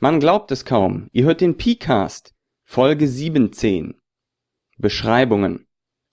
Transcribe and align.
Man 0.00 0.20
glaubt 0.20 0.52
es 0.52 0.64
kaum. 0.64 1.08
Ihr 1.12 1.24
hört 1.24 1.40
den 1.40 1.56
P-Cast, 1.56 2.32
Folge 2.64 3.08
17. 3.08 4.00
Beschreibungen. 4.76 5.66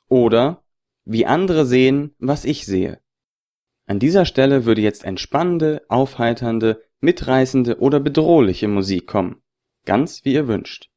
Oder 0.08 0.64
wie 1.04 1.28
andere 1.28 1.68
sehen, 1.68 2.16
was 2.18 2.46
ich 2.46 2.66
sehe. 2.66 3.00
An 3.86 4.00
dieser 4.00 4.26
Stelle 4.26 4.66
würde 4.66 4.82
jetzt 4.82 5.04
entspannende, 5.04 5.86
aufheiternde, 5.88 6.82
mitreißende 7.00 7.78
oder 7.80 8.00
bedrohliche 8.00 8.68
Musik 8.68 9.06
kommen. 9.06 9.44
Ganz 9.86 10.26
wie 10.26 10.34
ihr 10.34 10.48
wünscht. 10.48 10.90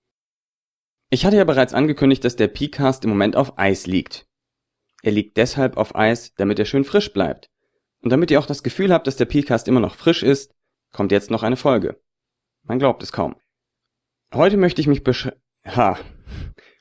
Ich 1.10 1.26
hatte 1.26 1.36
ja 1.36 1.44
bereits 1.44 1.74
angekündigt, 1.74 2.24
dass 2.24 2.36
der 2.36 2.48
P-Cast 2.48 3.04
im 3.04 3.10
Moment 3.10 3.36
auf 3.36 3.58
Eis 3.58 3.86
liegt. 3.86 4.26
Er 5.02 5.12
liegt 5.12 5.36
deshalb 5.36 5.76
auf 5.76 5.94
Eis, 5.94 6.32
damit 6.36 6.58
er 6.58 6.64
schön 6.64 6.84
frisch 6.84 7.12
bleibt. 7.12 7.50
Und 8.00 8.08
damit 8.08 8.30
ihr 8.30 8.40
auch 8.40 8.46
das 8.46 8.62
Gefühl 8.62 8.94
habt, 8.94 9.06
dass 9.06 9.16
der 9.16 9.26
P-Cast 9.26 9.68
immer 9.68 9.80
noch 9.80 9.94
frisch 9.94 10.22
ist, 10.22 10.54
kommt 10.90 11.12
jetzt 11.12 11.30
noch 11.30 11.42
eine 11.42 11.56
Folge. 11.56 12.00
Man 12.68 12.78
glaubt 12.78 13.02
es 13.02 13.12
kaum. 13.12 13.34
Heute 14.34 14.58
möchte 14.58 14.82
ich 14.82 14.86
mich 14.86 15.02
besch 15.02 15.30
ha. 15.64 15.98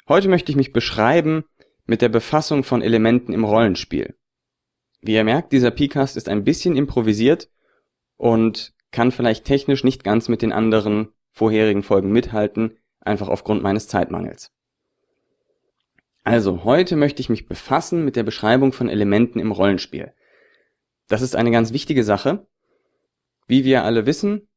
Heute 0.09 0.27
möchte 0.27 0.51
ich 0.51 0.57
mich 0.57 0.73
beschreiben 0.73 1.45
mit 1.85 2.01
der 2.01 2.09
Befassung 2.09 2.65
von 2.65 2.81
Elementen 2.81 3.31
im 3.31 3.45
Rollenspiel. 3.45 4.17
Wie 5.01 5.13
ihr 5.13 5.23
merkt, 5.23 5.53
dieser 5.53 5.71
Pcast 5.71 6.17
ist 6.17 6.27
ein 6.27 6.43
bisschen 6.43 6.75
improvisiert 6.75 7.49
und 8.17 8.73
kann 8.91 9.13
vielleicht 9.13 9.45
technisch 9.45 9.85
nicht 9.85 10.03
ganz 10.03 10.27
mit 10.27 10.41
den 10.41 10.51
anderen 10.51 11.13
vorherigen 11.31 11.83
Folgen 11.83 12.11
mithalten, 12.11 12.77
einfach 12.99 13.29
aufgrund 13.29 13.63
meines 13.63 13.87
Zeitmangels. 13.87 14.51
Also, 16.25 16.65
heute 16.65 16.97
möchte 16.97 17.21
ich 17.21 17.29
mich 17.29 17.47
befassen 17.47 18.03
mit 18.03 18.17
der 18.17 18.23
Beschreibung 18.23 18.73
von 18.73 18.89
Elementen 18.89 19.39
im 19.39 19.53
Rollenspiel. 19.53 20.13
Das 21.07 21.21
ist 21.21 21.37
eine 21.37 21.51
ganz 21.51 21.71
wichtige 21.71 22.03
Sache. 22.03 22.45
Wie 23.47 23.63
wir 23.63 23.85
alle 23.85 24.05
wissen, 24.05 24.49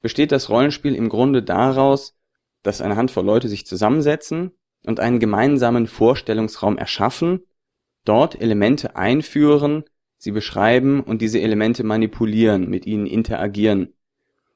besteht 0.00 0.32
das 0.32 0.48
Rollenspiel 0.48 0.94
im 0.94 1.08
Grunde 1.08 1.42
daraus, 1.42 2.16
dass 2.62 2.80
eine 2.80 2.96
Handvoll 2.96 3.24
Leute 3.24 3.48
sich 3.48 3.66
zusammensetzen 3.66 4.52
und 4.84 5.00
einen 5.00 5.20
gemeinsamen 5.20 5.86
Vorstellungsraum 5.86 6.78
erschaffen, 6.78 7.42
dort 8.04 8.40
Elemente 8.40 8.96
einführen, 8.96 9.84
sie 10.16 10.32
beschreiben 10.32 11.00
und 11.00 11.22
diese 11.22 11.40
Elemente 11.40 11.84
manipulieren, 11.84 12.68
mit 12.68 12.86
ihnen 12.86 13.06
interagieren. 13.06 13.94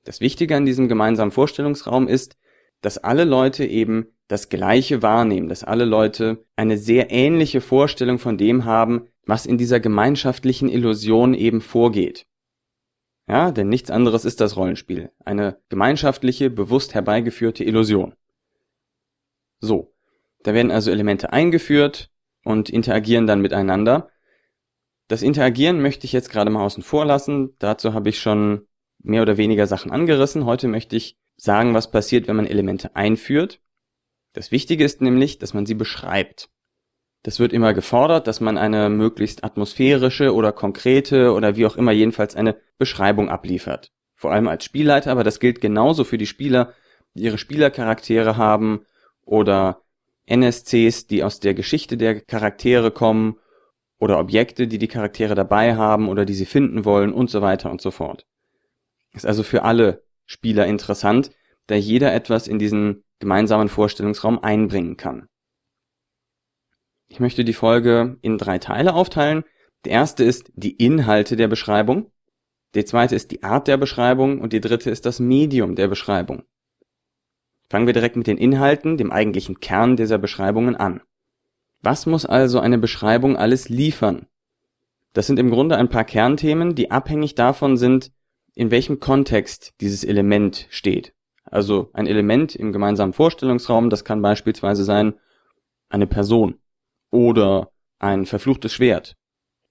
Das 0.05 0.21
Wichtige 0.21 0.57
an 0.57 0.67
diesem 0.67 0.89
gemeinsamen 0.89 1.31
Vorstellungsraum 1.31 2.09
ist, 2.09 2.37
dass 2.81 2.99
alle 2.99 3.25
Leute 3.25 3.65
eben 3.65 4.07
das 4.27 4.49
Gleiche 4.49 5.03
wahrnehmen, 5.03 5.49
dass 5.49 5.63
alle 5.63 5.85
Leute 5.85 6.45
eine 6.57 6.79
sehr 6.79 7.11
ähnliche 7.11 7.61
Vorstellung 7.61 8.19
von 8.19 8.39
dem 8.39 8.65
haben, 8.65 9.09
was 9.25 9.47
in 9.47 9.59
dieser 9.59 9.79
gemeinschaftlichen 9.79 10.69
Illusion 10.69 11.35
eben 11.35 11.61
vorgeht. 11.61 12.27
Ja, 13.29 13.53
denn 13.53 13.69
nichts 13.69 13.91
anderes 13.91 14.25
ist 14.25 14.41
das 14.41 14.57
Rollenspiel. 14.57 15.11
Eine 15.25 15.59
gemeinschaftliche, 15.69 16.51
bewusst 16.51 16.95
herbeigeführte 16.95 17.65
Illusion. 17.65 18.15
So. 19.61 19.95
Da 20.43 20.55
werden 20.55 20.73
also 20.73 20.91
Elemente 20.91 21.33
eingeführt 21.33 22.11
und 22.45 22.69
interagieren 22.69 23.29
dann 23.29 23.41
miteinander. 23.41 24.09
Das 25.07 25.23
Interagieren 25.23 25.81
möchte 25.81 26.05
ich 26.05 26.13
jetzt 26.13 26.31
gerade 26.31 26.51
mal 26.51 26.65
außen 26.65 26.83
vor 26.83 27.05
lassen. 27.05 27.55
Dazu 27.59 27.95
habe 27.95 28.09
ich 28.09 28.19
schon 28.19 28.67
mehr 28.99 29.23
oder 29.23 29.37
weniger 29.37 29.67
Sachen 29.67 29.93
angerissen. 29.93 30.45
Heute 30.45 30.69
möchte 30.69 30.97
ich 30.97 31.17
sagen, 31.37 31.75
was 31.75 31.91
passiert, 31.91 32.27
wenn 32.27 32.37
man 32.37 32.47
Elemente 32.47 32.97
einführt. 32.97 33.61
Das 34.33 34.51
Wichtige 34.51 34.85
ist 34.85 35.01
nämlich, 35.01 35.39
dass 35.39 35.55
man 35.55 35.67
sie 35.67 35.75
beschreibt. 35.75 36.49
Das 37.23 37.39
wird 37.39 37.53
immer 37.53 37.73
gefordert, 37.73 38.27
dass 38.27 38.41
man 38.41 38.59
eine 38.59 38.89
möglichst 38.89 39.45
atmosphärische 39.45 40.35
oder 40.35 40.53
konkrete 40.53 41.33
oder 41.33 41.57
wie 41.57 41.67
auch 41.67 41.77
immer 41.77 41.93
jedenfalls 41.93 42.35
eine 42.35 42.57
Beschreibung 42.79 43.29
abliefert. 43.29 43.93
Vor 44.17 44.33
allem 44.33 44.49
als 44.49 44.65
Spielleiter, 44.65 45.13
aber 45.13 45.25
das 45.25 45.39
gilt 45.39 45.61
genauso 45.61 46.05
für 46.05 46.19
die 46.19 46.27
Spieler, 46.27 46.73
die 47.15 47.25
ihre 47.25 47.39
Spielercharaktere 47.39 48.37
haben 48.37 48.87
oder 49.25 49.83
NSCs, 50.27 51.07
die 51.07 51.23
aus 51.23 51.41
der 51.41 51.55
Geschichte 51.55 51.97
der 51.97 52.21
Charaktere 52.21 52.91
kommen 52.91 53.39
oder 53.99 54.19
Objekte, 54.19 54.67
die 54.67 54.79
die 54.79 54.89
Charaktere 54.89 55.35
dabei 55.35 55.77
haben 55.77 56.09
oder 56.09 56.25
die 56.25 56.35
sie 56.35 56.47
finden 56.47 56.85
wollen 56.85 57.13
und 57.13 57.31
so 57.31 57.41
weiter 57.41 57.71
und 57.71 57.81
so 57.81 57.93
fort. 57.93 58.27
Ist 59.13 59.27
also 59.27 59.43
für 59.43 59.63
alle 59.63 60.03
Spieler 60.27 60.67
interessant, 60.67 61.31
da 61.69 61.77
jeder 61.77 62.13
etwas 62.13 62.49
in 62.49 62.59
diesen 62.59 63.05
gemeinsamen 63.21 63.69
Vorstellungsraum 63.69 64.43
einbringen 64.43 64.97
kann. 64.97 65.29
Ich 67.13 67.21
möchte 67.21 67.45
die 67.45 67.53
Folge 67.53 68.17
in 68.23 68.39
drei 68.39 68.59
Teile 68.59 68.95
aufteilen. 68.95 69.45
Der 69.85 69.93
erste 69.93 70.25
ist 70.25 70.51
die 70.55 70.71
Inhalte 70.71 71.37
der 71.37 71.47
Beschreibung. 71.47 72.11
Der 72.73 72.87
zweite 72.87 73.15
ist 73.15 73.33
die 73.33 73.43
Art 73.43 73.69
der 73.69 73.77
Beschreibung 73.77 74.41
und 74.41 74.55
die 74.55 74.63
dritte 74.63 74.89
ist 74.89 75.05
das 75.05 75.21
Medium 75.21 75.75
der 75.77 75.89
Beschreibung. 75.89 76.45
Fangen 77.69 77.87
wir 77.87 77.93
direkt 77.93 78.17
mit 78.17 78.29
den 78.29 78.39
Inhalten, 78.39 78.97
dem 78.97 79.13
eigentlichen 79.13 79.61
Kern 79.61 79.99
dieser 79.99 80.17
Beschreibungen 80.17 80.75
an. 80.75 81.03
Was 81.83 82.07
muss 82.07 82.25
also 82.25 82.61
eine 82.61 82.79
Beschreibung 82.79 83.37
alles 83.37 83.69
liefern? 83.69 84.25
Das 85.13 85.27
sind 85.27 85.39
im 85.39 85.51
Grunde 85.51 85.77
ein 85.77 85.91
paar 85.91 86.05
Kernthemen, 86.05 86.75
die 86.75 86.91
abhängig 86.91 87.35
davon 87.35 87.77
sind, 87.77 88.11
in 88.55 88.71
welchem 88.71 89.01
Kontext 89.01 89.75
dieses 89.83 90.03
Element 90.03 90.67
steht. 90.71 91.13
Also 91.45 91.91
ein 91.93 92.07
Element 92.07 92.57
im 92.57 92.73
gemeinsamen 92.73 93.13
Vorstellungsraum, 93.13 93.91
das 93.91 94.03
kann 94.07 94.23
beispielsweise 94.23 94.85
sein 94.85 95.13
eine 95.91 96.07
Person 96.07 96.55
oder 97.13 97.71
ein 98.01 98.27
verfluchtes 98.27 98.73
Schwert 98.73 99.17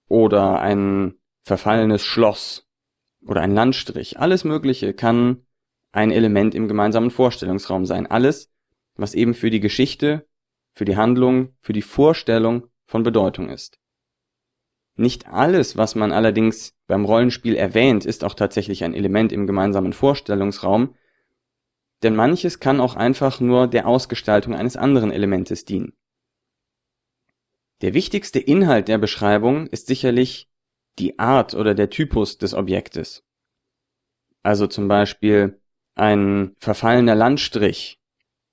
oder 0.07 0.61
ein 0.61 1.15
verfallenes 1.43 2.05
Schloss 2.05 2.65
oder 3.27 3.41
ein 3.41 3.53
Landstrich. 3.53 4.19
Alles 4.19 4.45
Mögliche 4.45 4.93
kann 4.93 5.45
ein 5.91 6.11
Element 6.11 6.55
im 6.55 6.69
gemeinsamen 6.69 7.11
Vorstellungsraum 7.11 7.85
sein. 7.85 8.07
Alles, 8.07 8.49
was 8.95 9.13
eben 9.13 9.33
für 9.33 9.49
die 9.49 9.59
Geschichte, 9.59 10.27
für 10.73 10.85
die 10.85 10.95
Handlung, 10.95 11.55
für 11.59 11.73
die 11.73 11.81
Vorstellung 11.81 12.67
von 12.85 13.03
Bedeutung 13.03 13.49
ist. 13.49 13.79
Nicht 14.95 15.27
alles, 15.27 15.77
was 15.77 15.95
man 15.95 16.11
allerdings 16.11 16.75
beim 16.87 17.05
Rollenspiel 17.05 17.55
erwähnt, 17.55 18.05
ist 18.05 18.23
auch 18.23 18.33
tatsächlich 18.33 18.83
ein 18.83 18.93
Element 18.93 19.31
im 19.31 19.47
gemeinsamen 19.47 19.93
Vorstellungsraum, 19.93 20.95
denn 22.03 22.15
manches 22.15 22.59
kann 22.59 22.79
auch 22.79 22.95
einfach 22.95 23.39
nur 23.39 23.67
der 23.67 23.87
Ausgestaltung 23.87 24.53
eines 24.53 24.75
anderen 24.75 25.11
Elementes 25.11 25.65
dienen. 25.65 25.93
Der 27.81 27.95
wichtigste 27.95 28.39
Inhalt 28.39 28.87
der 28.87 28.99
Beschreibung 28.99 29.65
ist 29.67 29.87
sicherlich 29.87 30.49
die 30.99 31.17
Art 31.17 31.55
oder 31.55 31.73
der 31.73 31.89
Typus 31.89 32.37
des 32.37 32.53
Objektes. 32.53 33.23
Also 34.43 34.67
zum 34.67 34.87
Beispiel 34.87 35.59
ein 35.95 36.55
verfallener 36.59 37.15
Landstrich 37.15 37.99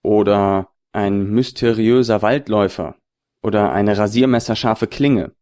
oder 0.03 0.73
ein 0.93 1.31
mysteriöser 1.31 2.23
Waldläufer 2.23 2.97
oder 3.43 3.73
eine 3.73 3.97
rasiermesserscharfe 3.97 4.87
Klinge. 4.87 5.35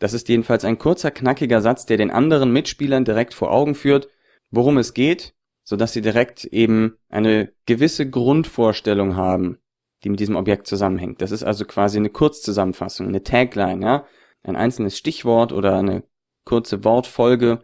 Das 0.00 0.12
ist 0.12 0.28
jedenfalls 0.28 0.64
ein 0.64 0.78
kurzer, 0.78 1.12
knackiger 1.12 1.60
Satz, 1.60 1.86
der 1.86 1.96
den 1.96 2.10
anderen 2.10 2.52
Mitspielern 2.52 3.04
direkt 3.04 3.34
vor 3.34 3.52
Augen 3.52 3.74
führt, 3.74 4.08
worum 4.50 4.78
es 4.78 4.94
geht, 4.94 5.34
so 5.62 5.76
dass 5.76 5.92
sie 5.92 6.02
direkt 6.02 6.44
eben 6.44 6.98
eine 7.08 7.52
gewisse 7.66 8.10
Grundvorstellung 8.10 9.16
haben, 9.16 9.58
die 10.04 10.10
mit 10.10 10.20
diesem 10.20 10.36
Objekt 10.36 10.66
zusammenhängt. 10.66 11.22
Das 11.22 11.30
ist 11.30 11.42
also 11.42 11.64
quasi 11.64 11.98
eine 11.98 12.10
Kurzzusammenfassung, 12.10 13.08
eine 13.08 13.22
Tagline, 13.22 13.84
ja, 13.84 14.06
ein 14.42 14.56
einzelnes 14.56 14.98
Stichwort 14.98 15.52
oder 15.52 15.78
eine 15.78 16.04
kurze 16.44 16.84
Wortfolge, 16.84 17.62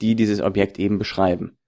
die 0.00 0.16
dieses 0.16 0.40
Objekt 0.40 0.78
eben 0.78 0.98
beschreiben. 0.98 1.58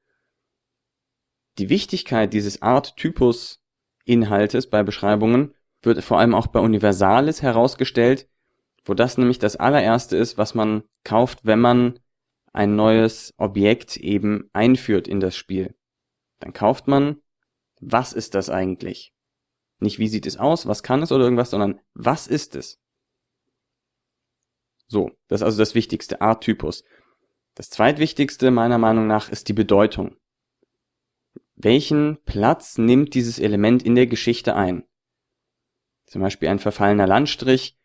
Die 1.58 1.68
Wichtigkeit 1.68 2.32
dieses 2.32 2.62
Art-Typus 2.62 3.62
Inhaltes 4.04 4.70
bei 4.70 4.82
Beschreibungen 4.82 5.54
wird 5.82 6.02
vor 6.02 6.18
allem 6.18 6.34
auch 6.34 6.46
bei 6.46 6.60
Universalis 6.60 7.42
herausgestellt, 7.42 8.28
wo 8.84 8.94
das 8.94 9.18
nämlich 9.18 9.38
das 9.38 9.56
allererste 9.56 10.16
ist, 10.16 10.38
was 10.38 10.54
man 10.54 10.84
kauft, 11.04 11.44
wenn 11.44 11.60
man 11.60 11.98
ein 12.52 12.76
neues 12.76 13.34
Objekt 13.36 13.96
eben 13.96 14.48
einführt 14.52 15.08
in 15.08 15.20
das 15.20 15.36
Spiel. 15.36 15.74
Dann 16.38 16.52
kauft 16.52 16.88
man, 16.88 17.20
was 17.80 18.12
ist 18.12 18.34
das 18.34 18.48
eigentlich? 18.48 19.12
Nicht 19.78 19.98
wie 19.98 20.08
sieht 20.08 20.26
es 20.26 20.36
aus, 20.36 20.66
was 20.66 20.82
kann 20.82 21.02
es 21.02 21.12
oder 21.12 21.24
irgendwas, 21.24 21.50
sondern 21.50 21.80
was 21.94 22.26
ist 22.26 22.56
es? 22.56 22.80
So, 24.88 25.10
das 25.28 25.40
ist 25.40 25.44
also 25.44 25.58
das 25.58 25.74
wichtigste, 25.74 26.20
Arttypus. 26.20 26.84
Das 27.54 27.70
zweitwichtigste 27.70 28.50
meiner 28.50 28.78
Meinung 28.78 29.06
nach 29.06 29.30
ist 29.30 29.48
die 29.48 29.52
Bedeutung. 29.52 30.16
Welchen 31.56 32.18
Platz 32.24 32.78
nimmt 32.78 33.14
dieses 33.14 33.38
Element 33.38 33.82
in 33.82 33.94
der 33.94 34.06
Geschichte 34.06 34.54
ein? 34.54 34.84
Zum 36.04 36.22
Beispiel 36.22 36.48
ein 36.48 36.58
verfallener 36.58 37.06
Landstrich. 37.06 37.78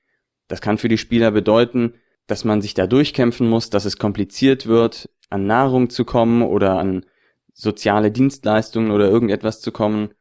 Das 0.47 0.61
kann 0.61 0.77
für 0.77 0.89
die 0.89 0.97
Spieler 0.97 1.31
bedeuten, 1.31 1.95
dass 2.27 2.43
man 2.43 2.61
sich 2.61 2.73
da 2.73 2.85
durchkämpfen 2.85 3.49
muss, 3.49 3.69
dass 3.69 3.85
es 3.85 3.97
kompliziert 3.97 4.67
wird, 4.67 5.09
an 5.29 5.47
Nahrung 5.47 5.89
zu 5.89 6.05
kommen 6.05 6.43
oder 6.43 6.77
an 6.77 7.05
soziale 7.53 8.11
Dienstleistungen 8.11 8.91
oder 8.91 9.09
irgendetwas 9.09 9.61
zu 9.61 9.71
kommen. 9.71 10.13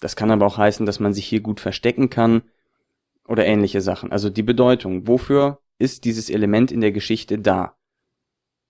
Das 0.00 0.16
kann 0.16 0.30
aber 0.30 0.46
auch 0.46 0.58
heißen, 0.58 0.86
dass 0.86 1.00
man 1.00 1.14
sich 1.14 1.26
hier 1.26 1.40
gut 1.40 1.60
verstecken 1.60 2.10
kann 2.10 2.42
oder 3.26 3.46
ähnliche 3.46 3.80
Sachen. 3.80 4.12
Also 4.12 4.30
die 4.30 4.42
Bedeutung. 4.42 5.06
Wofür 5.06 5.60
ist 5.78 6.04
dieses 6.04 6.30
Element 6.30 6.72
in 6.72 6.80
der 6.80 6.92
Geschichte 6.92 7.38
da? 7.38 7.76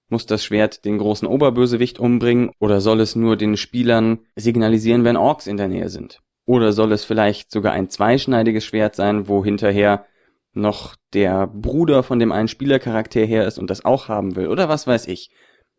Muss 0.08 0.26
das 0.26 0.44
Schwert 0.44 0.84
den 0.84 0.98
großen 0.98 1.26
Oberbösewicht 1.26 1.98
umbringen 1.98 2.50
oder 2.58 2.80
soll 2.80 3.00
es 3.00 3.16
nur 3.16 3.36
den 3.36 3.56
Spielern 3.56 4.20
signalisieren, 4.36 5.04
wenn 5.04 5.16
Orks 5.16 5.46
in 5.46 5.56
der 5.56 5.68
Nähe 5.68 5.88
sind? 5.88 6.20
Oder 6.46 6.72
soll 6.72 6.92
es 6.92 7.04
vielleicht 7.04 7.50
sogar 7.50 7.72
ein 7.72 7.88
zweischneidiges 7.88 8.64
Schwert 8.64 8.94
sein, 8.96 9.28
wo 9.28 9.42
hinterher 9.42 10.04
noch 10.52 10.94
der 11.14 11.46
Bruder 11.46 12.02
von 12.02 12.18
dem 12.18 12.32
einen 12.32 12.48
Spielercharakter 12.48 13.20
her 13.20 13.46
ist 13.46 13.58
und 13.58 13.70
das 13.70 13.84
auch 13.84 14.08
haben 14.08 14.36
will? 14.36 14.48
Oder 14.48 14.68
was 14.68 14.86
weiß 14.86 15.08
ich? 15.08 15.30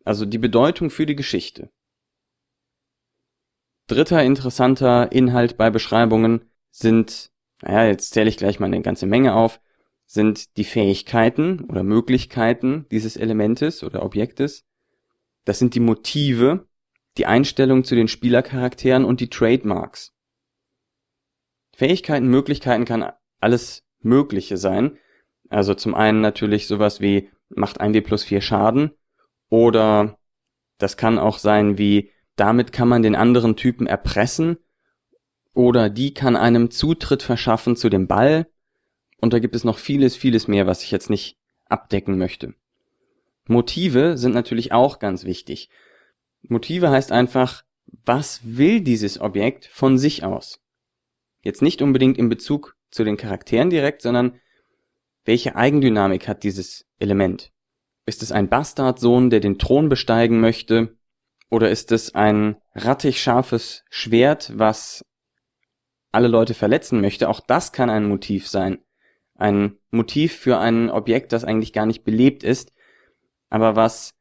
Also 0.04 0.26
die 0.26 0.38
Bedeutung 0.38 0.90
für 0.90 1.06
die 1.06 1.16
Geschichte. 1.16 1.70
Dritter 3.86 4.22
interessanter 4.22 5.12
Inhalt 5.12 5.56
bei 5.56 5.70
Beschreibungen 5.70 6.50
sind, 6.70 7.30
naja, 7.62 7.88
jetzt 7.88 8.12
zähle 8.12 8.28
ich 8.28 8.36
gleich 8.36 8.58
mal 8.58 8.66
eine 8.66 8.82
ganze 8.82 9.06
Menge 9.06 9.34
auf, 9.34 9.60
sind 10.06 10.56
die 10.56 10.64
Fähigkeiten 10.64 11.64
oder 11.68 11.82
Möglichkeiten 11.82 12.86
dieses 12.90 13.16
Elementes 13.16 13.82
oder 13.82 14.02
Objektes. 14.02 14.64
Das 15.44 15.58
sind 15.58 15.74
die 15.74 15.80
Motive, 15.80 16.66
die 17.16 17.26
Einstellung 17.26 17.84
zu 17.84 17.94
den 17.94 18.08
Spielercharakteren 18.08 19.04
und 19.04 19.20
die 19.20 19.30
Trademarks. 19.30 20.14
Fähigkeiten, 21.74 22.28
Möglichkeiten 22.28 22.84
kann 22.84 23.12
alles 23.40 23.84
Mögliche 24.00 24.56
sein. 24.56 24.98
Also 25.48 25.74
zum 25.74 25.94
einen 25.94 26.20
natürlich 26.20 26.66
sowas 26.66 27.00
wie 27.00 27.30
macht 27.48 27.80
1w 27.80 28.00
plus 28.02 28.24
4 28.24 28.40
Schaden 28.40 28.90
oder 29.48 30.18
das 30.78 30.96
kann 30.96 31.18
auch 31.18 31.38
sein 31.38 31.78
wie 31.78 32.10
damit 32.36 32.72
kann 32.72 32.88
man 32.88 33.02
den 33.02 33.16
anderen 33.16 33.56
Typen 33.56 33.86
erpressen 33.86 34.58
oder 35.52 35.90
die 35.90 36.14
kann 36.14 36.36
einem 36.36 36.70
Zutritt 36.70 37.22
verschaffen 37.22 37.76
zu 37.76 37.88
dem 37.88 38.06
Ball 38.06 38.46
und 39.18 39.32
da 39.32 39.38
gibt 39.38 39.56
es 39.56 39.64
noch 39.64 39.78
vieles, 39.78 40.16
vieles 40.16 40.46
mehr, 40.46 40.66
was 40.66 40.82
ich 40.82 40.90
jetzt 40.90 41.10
nicht 41.10 41.38
abdecken 41.64 42.18
möchte. 42.18 42.54
Motive 43.46 44.18
sind 44.18 44.34
natürlich 44.34 44.72
auch 44.72 44.98
ganz 44.98 45.24
wichtig. 45.24 45.70
Motive 46.42 46.90
heißt 46.90 47.12
einfach, 47.12 47.64
was 48.04 48.40
will 48.44 48.80
dieses 48.80 49.20
Objekt 49.20 49.66
von 49.66 49.98
sich 49.98 50.24
aus? 50.24 50.60
Jetzt 51.42 51.62
nicht 51.62 51.80
unbedingt 51.80 52.18
in 52.18 52.28
Bezug 52.28 52.76
zu 52.90 53.04
den 53.04 53.16
Charakteren 53.16 53.70
direkt, 53.70 54.02
sondern 54.02 54.40
welche 55.24 55.56
Eigendynamik 55.56 56.28
hat 56.28 56.42
dieses 56.42 56.86
Element? 56.98 57.52
Ist 58.04 58.22
es 58.22 58.32
ein 58.32 58.48
Bastardsohn, 58.48 59.30
der 59.30 59.40
den 59.40 59.58
Thron 59.58 59.88
besteigen 59.88 60.40
möchte? 60.40 60.95
Oder 61.50 61.70
ist 61.70 61.92
es 61.92 62.14
ein 62.14 62.56
rattig 62.74 63.22
scharfes 63.22 63.84
Schwert, 63.88 64.52
was 64.54 65.04
alle 66.12 66.28
Leute 66.28 66.54
verletzen 66.54 67.00
möchte? 67.00 67.28
Auch 67.28 67.40
das 67.40 67.72
kann 67.72 67.90
ein 67.90 68.08
Motiv 68.08 68.48
sein 68.48 68.78
ein 69.38 69.76
Motiv 69.90 70.34
für 70.36 70.58
ein 70.58 70.90
Objekt, 70.90 71.32
das 71.32 71.44
eigentlich 71.44 71.72
gar 71.72 71.86
nicht 71.86 72.04
belebt 72.04 72.42
ist, 72.42 72.72
aber 73.48 73.76
was 73.76 74.14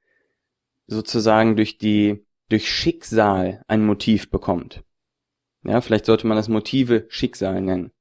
sozusagen 0.87 1.55
durch 1.55 1.77
die, 1.77 2.25
durch 2.49 2.69
Schicksal 2.71 3.63
ein 3.67 3.85
Motiv 3.85 4.29
bekommt. 4.29 4.83
Ja, 5.63 5.81
vielleicht 5.81 6.05
sollte 6.05 6.27
man 6.27 6.37
das 6.37 6.47
Motive 6.47 7.05
Schicksal 7.09 7.61
nennen. 7.61 7.91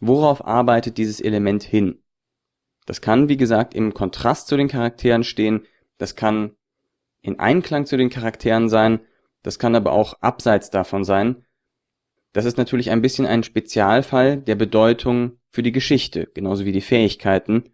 Worauf 0.00 0.44
arbeitet 0.44 0.98
dieses 0.98 1.20
Element 1.20 1.62
hin? 1.62 2.02
Das 2.86 3.00
kann, 3.00 3.28
wie 3.28 3.36
gesagt, 3.36 3.74
im 3.74 3.92
Kontrast 3.94 4.48
zu 4.48 4.56
den 4.56 4.68
Charakteren 4.68 5.24
stehen, 5.24 5.66
das 5.98 6.14
kann 6.14 6.56
in 7.26 7.40
Einklang 7.40 7.86
zu 7.86 7.96
den 7.96 8.08
Charakteren 8.08 8.68
sein, 8.68 9.00
das 9.42 9.58
kann 9.58 9.74
aber 9.74 9.92
auch 9.92 10.14
abseits 10.20 10.70
davon 10.70 11.04
sein. 11.04 11.44
Das 12.32 12.44
ist 12.44 12.56
natürlich 12.56 12.90
ein 12.90 13.02
bisschen 13.02 13.26
ein 13.26 13.42
Spezialfall 13.42 14.38
der 14.38 14.54
Bedeutung 14.54 15.38
für 15.50 15.62
die 15.62 15.72
Geschichte, 15.72 16.28
genauso 16.34 16.64
wie 16.64 16.72
die 16.72 16.80
Fähigkeiten. 16.80 17.64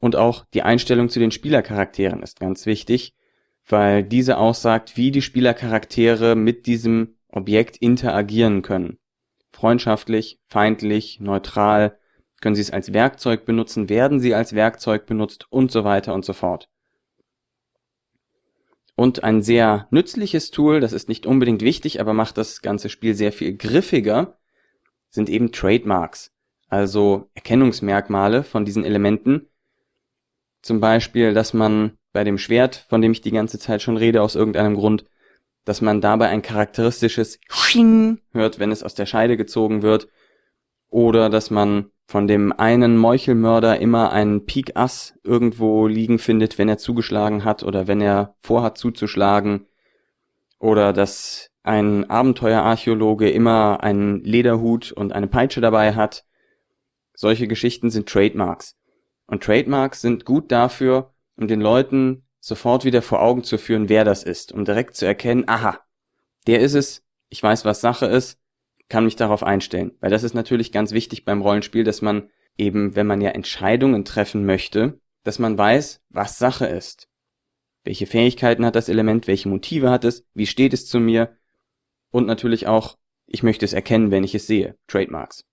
Und 0.00 0.16
auch 0.16 0.44
die 0.52 0.62
Einstellung 0.62 1.08
zu 1.08 1.20
den 1.20 1.30
Spielercharakteren 1.30 2.22
ist 2.22 2.40
ganz 2.40 2.66
wichtig, 2.66 3.14
weil 3.68 4.02
diese 4.02 4.38
aussagt, 4.38 4.96
wie 4.96 5.10
die 5.10 5.22
Spielercharaktere 5.22 6.34
mit 6.36 6.66
diesem 6.66 7.16
Objekt 7.28 7.76
interagieren 7.76 8.62
können. 8.62 8.98
Freundschaftlich, 9.52 10.40
feindlich, 10.48 11.20
neutral, 11.20 11.98
können 12.40 12.54
sie 12.54 12.62
es 12.62 12.70
als 12.70 12.92
Werkzeug 12.92 13.44
benutzen, 13.44 13.88
werden 13.88 14.20
sie 14.20 14.34
als 14.34 14.54
Werkzeug 14.54 15.06
benutzt 15.06 15.46
und 15.50 15.70
so 15.70 15.84
weiter 15.84 16.14
und 16.14 16.24
so 16.24 16.32
fort. 16.32 16.68
Und 18.96 19.22
ein 19.22 19.42
sehr 19.42 19.86
nützliches 19.90 20.50
Tool, 20.50 20.80
das 20.80 20.94
ist 20.94 21.08
nicht 21.08 21.26
unbedingt 21.26 21.60
wichtig, 21.60 22.00
aber 22.00 22.14
macht 22.14 22.38
das 22.38 22.62
ganze 22.62 22.88
Spiel 22.88 23.14
sehr 23.14 23.30
viel 23.30 23.54
griffiger, 23.54 24.38
sind 25.10 25.28
eben 25.28 25.52
Trademarks, 25.52 26.32
also 26.68 27.30
Erkennungsmerkmale 27.34 28.42
von 28.42 28.64
diesen 28.64 28.84
Elementen. 28.84 29.48
Zum 30.62 30.80
Beispiel, 30.80 31.34
dass 31.34 31.52
man 31.52 31.98
bei 32.12 32.24
dem 32.24 32.38
Schwert, 32.38 32.86
von 32.88 33.02
dem 33.02 33.12
ich 33.12 33.20
die 33.20 33.30
ganze 33.30 33.58
Zeit 33.58 33.82
schon 33.82 33.98
rede, 33.98 34.22
aus 34.22 34.34
irgendeinem 34.34 34.74
Grund, 34.74 35.04
dass 35.66 35.82
man 35.82 36.00
dabei 36.00 36.28
ein 36.28 36.42
charakteristisches 36.42 37.38
Sching 37.50 38.20
hört, 38.32 38.58
wenn 38.58 38.72
es 38.72 38.82
aus 38.82 38.94
der 38.94 39.04
Scheide 39.04 39.36
gezogen 39.36 39.82
wird, 39.82 40.08
oder 40.88 41.28
dass 41.28 41.50
man 41.50 41.90
von 42.06 42.28
dem 42.28 42.52
einen 42.52 42.96
Meuchelmörder 42.96 43.80
immer 43.80 44.12
einen 44.12 44.46
Pik 44.46 44.76
Ass 44.76 45.18
irgendwo 45.24 45.86
liegen 45.86 46.18
findet, 46.18 46.56
wenn 46.58 46.68
er 46.68 46.78
zugeschlagen 46.78 47.44
hat 47.44 47.62
oder 47.62 47.88
wenn 47.88 48.00
er 48.00 48.36
vorhat 48.38 48.78
zuzuschlagen, 48.78 49.66
oder 50.58 50.92
dass 50.92 51.50
ein 51.62 52.08
Abenteuerarchäologe 52.08 53.28
immer 53.30 53.82
einen 53.82 54.22
Lederhut 54.22 54.92
und 54.92 55.12
eine 55.12 55.26
Peitsche 55.26 55.60
dabei 55.60 55.94
hat. 55.94 56.24
Solche 57.14 57.48
Geschichten 57.48 57.90
sind 57.90 58.08
Trademarks. 58.08 58.76
Und 59.26 59.42
Trademarks 59.42 60.00
sind 60.00 60.24
gut 60.24 60.52
dafür, 60.52 61.12
um 61.36 61.48
den 61.48 61.60
Leuten 61.60 62.24
sofort 62.40 62.84
wieder 62.84 63.02
vor 63.02 63.20
Augen 63.20 63.42
zu 63.42 63.58
führen, 63.58 63.88
wer 63.88 64.04
das 64.04 64.22
ist, 64.22 64.52
um 64.52 64.64
direkt 64.64 64.94
zu 64.94 65.04
erkennen, 65.04 65.44
aha, 65.48 65.80
der 66.46 66.60
ist 66.60 66.74
es, 66.74 67.04
ich 67.28 67.42
weiß, 67.42 67.64
was 67.64 67.80
Sache 67.80 68.06
ist, 68.06 68.38
kann 68.88 69.04
mich 69.04 69.16
darauf 69.16 69.42
einstellen. 69.42 69.92
Weil 70.00 70.10
das 70.10 70.22
ist 70.22 70.34
natürlich 70.34 70.72
ganz 70.72 70.92
wichtig 70.92 71.24
beim 71.24 71.42
Rollenspiel, 71.42 71.84
dass 71.84 72.02
man 72.02 72.30
eben, 72.56 72.96
wenn 72.96 73.06
man 73.06 73.20
ja 73.20 73.30
Entscheidungen 73.30 74.04
treffen 74.04 74.46
möchte, 74.46 75.00
dass 75.24 75.38
man 75.38 75.58
weiß, 75.58 76.02
was 76.08 76.38
Sache 76.38 76.66
ist. 76.66 77.08
Welche 77.84 78.06
Fähigkeiten 78.06 78.64
hat 78.64 78.76
das 78.76 78.88
Element, 78.88 79.26
welche 79.26 79.48
Motive 79.48 79.90
hat 79.90 80.04
es, 80.04 80.26
wie 80.34 80.46
steht 80.46 80.72
es 80.72 80.86
zu 80.86 81.00
mir, 81.00 81.36
und 82.10 82.26
natürlich 82.26 82.66
auch, 82.66 82.96
ich 83.26 83.42
möchte 83.42 83.64
es 83.64 83.72
erkennen, 83.72 84.10
wenn 84.10 84.24
ich 84.24 84.34
es 84.34 84.46
sehe. 84.46 84.76
Trademarks. 84.86 85.44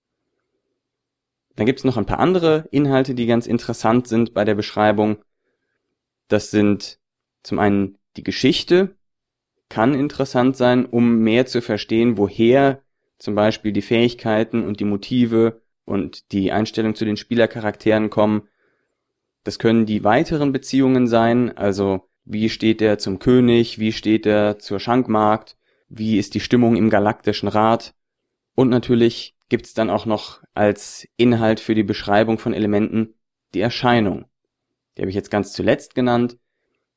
Dann 1.55 1.65
gibt 1.65 1.79
es 1.79 1.85
noch 1.85 1.97
ein 1.97 2.05
paar 2.05 2.19
andere 2.19 2.67
Inhalte, 2.71 3.15
die 3.15 3.25
ganz 3.25 3.47
interessant 3.47 4.07
sind 4.07 4.33
bei 4.33 4.45
der 4.45 4.55
Beschreibung. 4.55 5.17
Das 6.27 6.51
sind 6.51 6.99
zum 7.43 7.59
einen 7.59 7.97
die 8.15 8.23
Geschichte, 8.23 8.95
kann 9.69 9.93
interessant 9.93 10.55
sein, 10.55 10.85
um 10.85 11.19
mehr 11.19 11.45
zu 11.45 11.61
verstehen, 11.61 12.17
woher 12.17 12.82
zum 13.23 13.35
Beispiel 13.35 13.71
die 13.71 13.81
Fähigkeiten 13.81 14.67
und 14.67 14.81
die 14.81 14.85
Motive 14.85 15.61
und 15.85 16.33
die 16.33 16.51
Einstellung 16.51 16.93
zu 16.93 17.05
den 17.05 17.15
Spielercharakteren 17.15 18.09
kommen. 18.09 18.49
Das 19.45 19.59
können 19.59 19.85
die 19.85 20.03
weiteren 20.03 20.51
Beziehungen 20.51 21.07
sein, 21.07 21.57
also 21.57 22.09
wie 22.25 22.49
steht 22.49 22.81
er 22.81 22.97
zum 22.97 23.19
König, 23.19 23.79
wie 23.79 23.93
steht 23.93 24.25
er 24.25 24.59
zur 24.59 24.81
Schankmarkt, 24.81 25.55
wie 25.87 26.17
ist 26.17 26.33
die 26.33 26.41
Stimmung 26.41 26.75
im 26.75 26.89
Galaktischen 26.89 27.47
Rat 27.47 27.95
und 28.55 28.67
natürlich 28.67 29.37
gibt's 29.47 29.73
dann 29.73 29.89
auch 29.89 30.05
noch 30.05 30.43
als 30.53 31.07
Inhalt 31.15 31.61
für 31.61 31.75
die 31.75 31.83
Beschreibung 31.83 32.39
von 32.39 32.53
Elementen 32.53 33.13
die 33.53 33.61
Erscheinung. 33.61 34.25
Die 34.97 35.01
habe 35.01 35.09
ich 35.09 35.15
jetzt 35.15 35.31
ganz 35.31 35.53
zuletzt 35.53 35.95
genannt, 35.95 36.37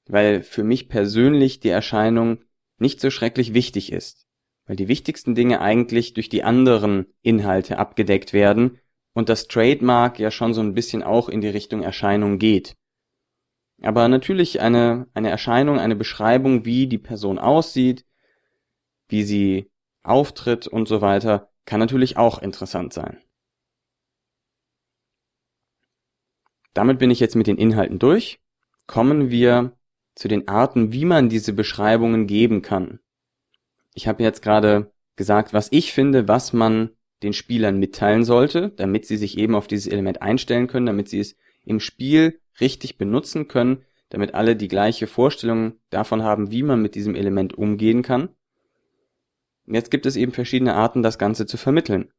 weil 0.09 0.43
für 0.43 0.65
mich 0.65 0.89
persönlich 0.89 1.61
die 1.61 1.69
Erscheinung 1.69 2.39
nicht 2.79 3.01
so 3.01 3.11
schrecklich 3.11 3.55
wichtig 3.55 3.93
ist, 3.93 4.26
weil 4.67 4.77
die 4.77 4.89
wichtigsten 4.89 5.35
Dinge 5.35 5.61
eigentlich 5.61 6.15
durch 6.15 6.29
die 6.29 6.43
anderen 6.43 7.07
Inhalte 7.23 7.79
abgedeckt 7.79 8.33
werden 8.33 8.79
und 9.15 9.29
das 9.29 9.49
Trademark 9.49 10.19
ja 10.19 10.31
schon 10.31 10.55
so 10.55 10.61
ein 10.61 10.75
bisschen 10.75 11.03
auch 11.03 11.29
in 11.29 11.41
die 11.41 11.49
Richtung 11.49 11.83
Erscheinung 11.83 12.39
geht. 12.39 12.77
Aber 13.83 14.09
natürlich 14.09 14.61
eine, 14.61 15.07
eine 15.15 15.31
Erscheinung, 15.31 15.79
eine 15.79 15.97
Beschreibung, 15.97 16.65
wie 16.65 16.87
die 16.87 16.99
Person 16.99 17.39
aussieht, 17.39 18.05
wie 19.09 19.23
sie 19.23 19.71
auftritt 20.03 20.67
und 20.67 20.89
so 20.89 21.01
weiter, 21.01 21.51
kann 21.65 21.81
natürlich 21.81 22.17
auch 22.17 22.41
interessant 22.41 22.93
sein. 22.93 23.19
Damit 26.75 26.99
bin 26.99 27.11
ich 27.11 27.21
jetzt 27.21 27.37
mit 27.37 27.47
den 27.47 27.57
Inhalten 27.59 27.99
durch. 27.99 28.41
Kommen 28.87 29.31
wir 29.31 29.73
zu 30.15 30.29
den 30.29 30.49
Arten, 30.49 30.93
wie 30.93 31.05
man 31.05 31.29
diese 31.29 31.53
Beschreibungen 31.53 32.27
geben 32.27 32.63
kann. 32.63 33.01
Ich 33.97 34.07
habe 34.07 34.23
jetzt 34.23 34.43
gerade 34.43 34.93
gesagt, 35.17 35.55
was 35.55 35.69
ich 35.73 35.95
finde, 35.95 36.29
was 36.29 36.53
man 36.53 36.91
den 37.23 37.33
Spielern 37.33 37.79
mitteilen 37.79 38.25
sollte, 38.25 38.69
damit 38.77 39.07
sie 39.07 39.17
sich 39.17 39.39
eben 39.39 39.55
auf 39.55 39.69
dieses 39.69 39.91
Element 39.91 40.21
einstellen 40.21 40.67
können, 40.67 40.85
damit 40.85 41.09
sie 41.09 41.19
es 41.19 41.35
im 41.65 41.81
Spiel 41.81 42.39
richtig 42.61 42.99
benutzen 42.99 43.49
können, 43.49 43.87
damit 44.11 44.35
alle 44.35 44.55
die 44.55 44.69
gleiche 44.69 45.07
Vorstellung 45.07 45.81
davon 45.89 46.23
haben, 46.23 46.51
wie 46.51 46.63
man 46.63 46.83
mit 46.83 46.95
diesem 46.95 47.15
Element 47.15 47.55
umgehen 47.57 48.03
kann. 48.03 48.29
Jetzt 49.67 49.91
gibt 49.91 50.05
es 50.05 50.17
eben 50.17 50.33
verschiedene 50.33 50.75
Arten, 50.75 51.03
das 51.03 51.19
Ganze 51.19 51.47
zu 51.47 51.57
vermitteln. 51.57 52.13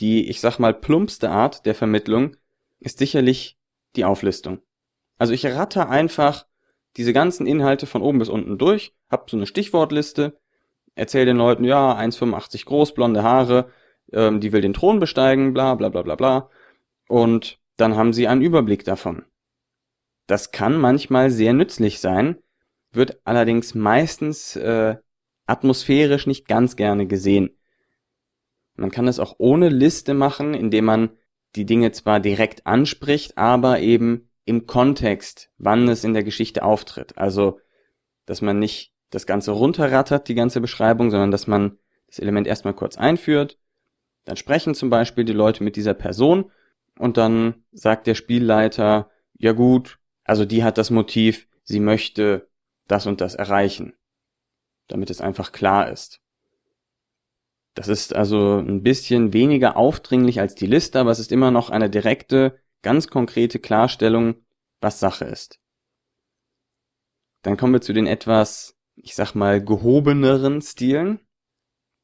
Die, 0.00 0.30
ich 0.30 0.40
sag 0.40 0.58
mal, 0.58 0.72
plumpste 0.72 1.28
Art 1.28 1.66
der 1.66 1.74
Vermittlung 1.74 2.38
ist 2.80 2.98
sicherlich 2.98 3.58
die 3.96 4.06
Auflistung. 4.06 4.62
Also 5.18 5.34
ich 5.34 5.44
ratter 5.44 5.90
einfach 5.90 6.46
diese 6.96 7.12
ganzen 7.12 7.46
Inhalte 7.46 7.86
von 7.86 8.02
oben 8.02 8.18
bis 8.18 8.28
unten 8.28 8.58
durch, 8.58 8.94
hab 9.08 9.30
so 9.30 9.36
eine 9.36 9.46
Stichwortliste, 9.46 10.38
erzähl 10.94 11.26
den 11.26 11.36
Leuten, 11.36 11.64
ja, 11.64 11.96
1,85 11.96 12.64
groß, 12.64 12.94
blonde 12.94 13.22
Haare, 13.22 13.70
ähm, 14.12 14.40
die 14.40 14.52
will 14.52 14.60
den 14.60 14.74
Thron 14.74 14.98
besteigen, 14.98 15.54
bla 15.54 15.74
bla 15.74 15.88
bla 15.88 16.02
bla 16.02 16.16
bla. 16.16 16.50
Und 17.08 17.60
dann 17.76 17.96
haben 17.96 18.12
sie 18.12 18.26
einen 18.26 18.42
Überblick 18.42 18.84
davon. 18.84 19.24
Das 20.26 20.50
kann 20.50 20.76
manchmal 20.76 21.30
sehr 21.30 21.52
nützlich 21.52 22.00
sein, 22.00 22.38
wird 22.92 23.20
allerdings 23.24 23.74
meistens 23.74 24.56
äh, 24.56 24.96
atmosphärisch 25.46 26.26
nicht 26.26 26.46
ganz 26.48 26.76
gerne 26.76 27.06
gesehen. 27.06 27.50
Man 28.74 28.90
kann 28.90 29.08
es 29.08 29.18
auch 29.18 29.36
ohne 29.38 29.68
Liste 29.68 30.14
machen, 30.14 30.54
indem 30.54 30.84
man 30.84 31.10
die 31.56 31.64
Dinge 31.64 31.92
zwar 31.92 32.20
direkt 32.20 32.66
anspricht, 32.66 33.38
aber 33.38 33.80
eben 33.80 34.27
im 34.48 34.66
Kontext, 34.66 35.50
wann 35.58 35.88
es 35.88 36.04
in 36.04 36.14
der 36.14 36.24
Geschichte 36.24 36.62
auftritt. 36.62 37.18
Also, 37.18 37.60
dass 38.24 38.40
man 38.40 38.58
nicht 38.58 38.94
das 39.10 39.26
Ganze 39.26 39.50
runterrattert, 39.50 40.26
die 40.26 40.34
ganze 40.34 40.62
Beschreibung, 40.62 41.10
sondern 41.10 41.30
dass 41.30 41.46
man 41.46 41.78
das 42.06 42.18
Element 42.18 42.46
erstmal 42.46 42.72
kurz 42.72 42.96
einführt. 42.96 43.58
Dann 44.24 44.36
sprechen 44.36 44.74
zum 44.74 44.88
Beispiel 44.88 45.24
die 45.24 45.34
Leute 45.34 45.62
mit 45.62 45.76
dieser 45.76 45.92
Person 45.92 46.50
und 46.98 47.18
dann 47.18 47.62
sagt 47.72 48.06
der 48.06 48.14
Spielleiter, 48.14 49.10
ja 49.34 49.52
gut, 49.52 49.98
also 50.24 50.46
die 50.46 50.64
hat 50.64 50.78
das 50.78 50.90
Motiv, 50.90 51.46
sie 51.62 51.80
möchte 51.80 52.48
das 52.86 53.06
und 53.06 53.20
das 53.20 53.34
erreichen, 53.34 53.94
damit 54.88 55.10
es 55.10 55.20
einfach 55.20 55.52
klar 55.52 55.90
ist. 55.90 56.20
Das 57.74 57.88
ist 57.88 58.14
also 58.14 58.58
ein 58.58 58.82
bisschen 58.82 59.34
weniger 59.34 59.76
aufdringlich 59.76 60.40
als 60.40 60.54
die 60.54 60.66
Liste, 60.66 60.98
aber 60.98 61.10
es 61.10 61.18
ist 61.18 61.32
immer 61.32 61.50
noch 61.50 61.68
eine 61.68 61.90
direkte, 61.90 62.58
ganz 62.82 63.08
konkrete 63.08 63.58
Klarstellung, 63.58 64.36
was 64.80 65.00
Sache 65.00 65.24
ist. 65.24 65.58
Dann 67.42 67.56
kommen 67.56 67.72
wir 67.72 67.80
zu 67.80 67.92
den 67.92 68.06
etwas, 68.06 68.76
ich 68.96 69.14
sag 69.14 69.34
mal, 69.34 69.62
gehobeneren 69.62 70.60
Stilen. 70.60 71.20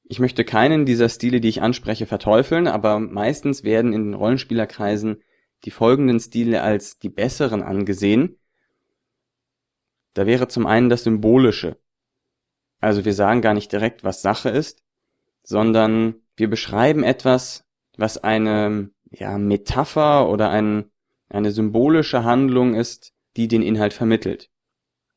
Ich 0.05 0.19
möchte 0.19 0.45
keinen 0.45 0.87
dieser 0.87 1.09
Stile, 1.09 1.41
die 1.41 1.49
ich 1.49 1.63
anspreche, 1.63 2.07
verteufeln, 2.07 2.67
aber 2.67 2.99
meistens 2.99 3.65
werden 3.65 3.93
in 3.93 4.05
den 4.05 4.15
Rollenspielerkreisen 4.15 5.23
die 5.65 5.71
folgenden 5.71 6.21
Stile 6.21 6.63
als 6.63 6.99
die 6.99 7.09
besseren 7.09 7.63
angesehen. 7.63 8.39
Da 10.13 10.27
wäre 10.27 10.47
zum 10.49 10.67
einen 10.67 10.89
das 10.89 11.05
Symbolische. 11.05 11.79
Also 12.81 13.05
wir 13.05 13.15
sagen 13.15 13.41
gar 13.41 13.55
nicht 13.55 13.73
direkt, 13.73 14.05
was 14.05 14.23
Sache 14.23 14.51
ist, 14.51 14.83
sondern 15.43 16.17
wir 16.37 16.51
beschreiben 16.51 17.03
etwas, 17.03 17.65
was 17.97 18.19
eine 18.19 18.91
ja, 19.19 19.39
Metapher 19.39 20.29
oder 20.29 20.51
ein, 20.51 20.91
eine 21.29 21.51
symbolische 21.51 22.25
Handlung 22.25 22.75
ist, 22.75 23.13
die 23.37 23.49
den 23.49 23.63
Inhalt 23.63 23.93
vermittelt. 23.93 24.51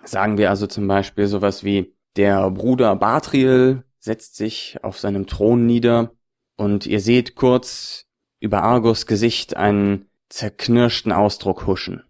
Sagen 0.04 0.38
wir 0.38 0.50
also 0.50 0.68
zum 0.68 0.88
Beispiel 0.88 1.28
sowas 1.28 1.64
wie 1.64 1.94
der 2.16 2.50
Bruder 2.50 2.96
Batriel 2.96 3.84
setzt 4.00 4.36
sich 4.36 4.78
auf 4.82 5.00
seinem 5.00 5.28
Thron 5.28 5.66
nieder 5.66 6.12
und 6.56 6.86
ihr 6.86 7.00
seht 7.00 7.36
kurz 7.36 8.08
über 8.40 8.64
Argos 8.64 9.06
Gesicht 9.06 9.56
einen 9.56 10.10
zerknirschten 10.30 11.12
Ausdruck 11.12 11.68
huschen. 11.68 12.04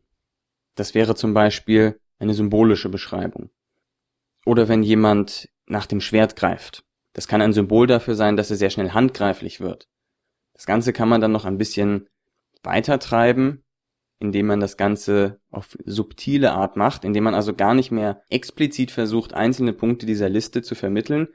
Das 0.76 0.94
wäre 0.94 1.16
zum 1.16 1.34
Beispiel 1.34 2.00
eine 2.20 2.34
symbolische 2.34 2.90
Beschreibung. 2.90 3.50
Oder 4.46 4.68
wenn 4.68 4.84
jemand 4.84 5.50
nach 5.66 5.86
dem 5.86 6.02
Schwert 6.02 6.36
greift. 6.36 6.84
Das 7.14 7.28
kann 7.28 7.42
ein 7.42 7.54
Symbol 7.54 7.88
dafür 7.88 8.16
sein, 8.16 8.38
dass 8.38 8.52
er 8.52 8.58
sehr 8.58 8.70
schnell 8.70 8.92
handgreiflich 8.92 9.60
wird. 9.60 9.88
Das 10.58 10.66
Ganze 10.66 10.92
kann 10.92 11.08
man 11.08 11.22
dann 11.22 11.32
noch 11.32 11.46
ein 11.46 11.58
bisschen 11.58 12.08
weiter 12.64 13.00
treiben, 13.00 13.64
indem 14.20 14.48
man 14.48 14.60
das 14.60 14.76
Ganze 14.76 15.40
auf 15.52 15.78
subtile 15.86 16.52
Art 16.52 16.76
macht, 16.76 17.06
indem 17.06 17.24
man 17.24 17.36
also 17.36 17.54
gar 17.54 17.74
nicht 17.74 17.92
mehr 17.92 18.22
explizit 18.30 18.92
versucht, 18.92 19.34
einzelne 19.34 19.72
Punkte 19.72 20.06
dieser 20.06 20.28
Liste 20.28 20.62
zu 20.62 20.76
vermitteln, 20.76 21.30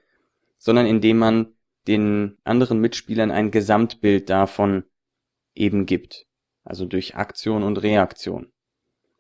sondern 0.59 0.87
indem 0.87 1.19
man 1.19 1.55
den 1.87 2.37
anderen 2.45 2.81
Mitspielern 2.81 3.31
ein 3.31 3.51
Gesamtbild 3.51 4.29
davon 4.29 4.85
eben 5.55 5.87
gibt 5.87 6.27
also 6.65 6.87
durch 6.87 7.17
Aktion 7.17 7.63
und 7.63 7.79
Reaktion. 7.83 8.53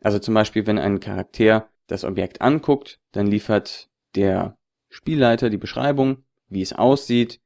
Also 0.01 0.19
zum 0.19 0.35
Beispiel, 0.35 0.67
wenn 0.67 0.79
ein 0.79 1.01
Charakter 1.01 1.69
das 1.87 2.05
Objekt 2.05 2.41
anguckt, 2.41 3.01
dann 3.13 3.27
liefert 3.27 3.89
der 4.15 4.59
Spielleiter 4.89 5.51
die 5.51 5.59
Beschreibung, 5.59 6.25
wie 6.49 6.63
es 6.63 6.73
aussieht. 6.73 7.41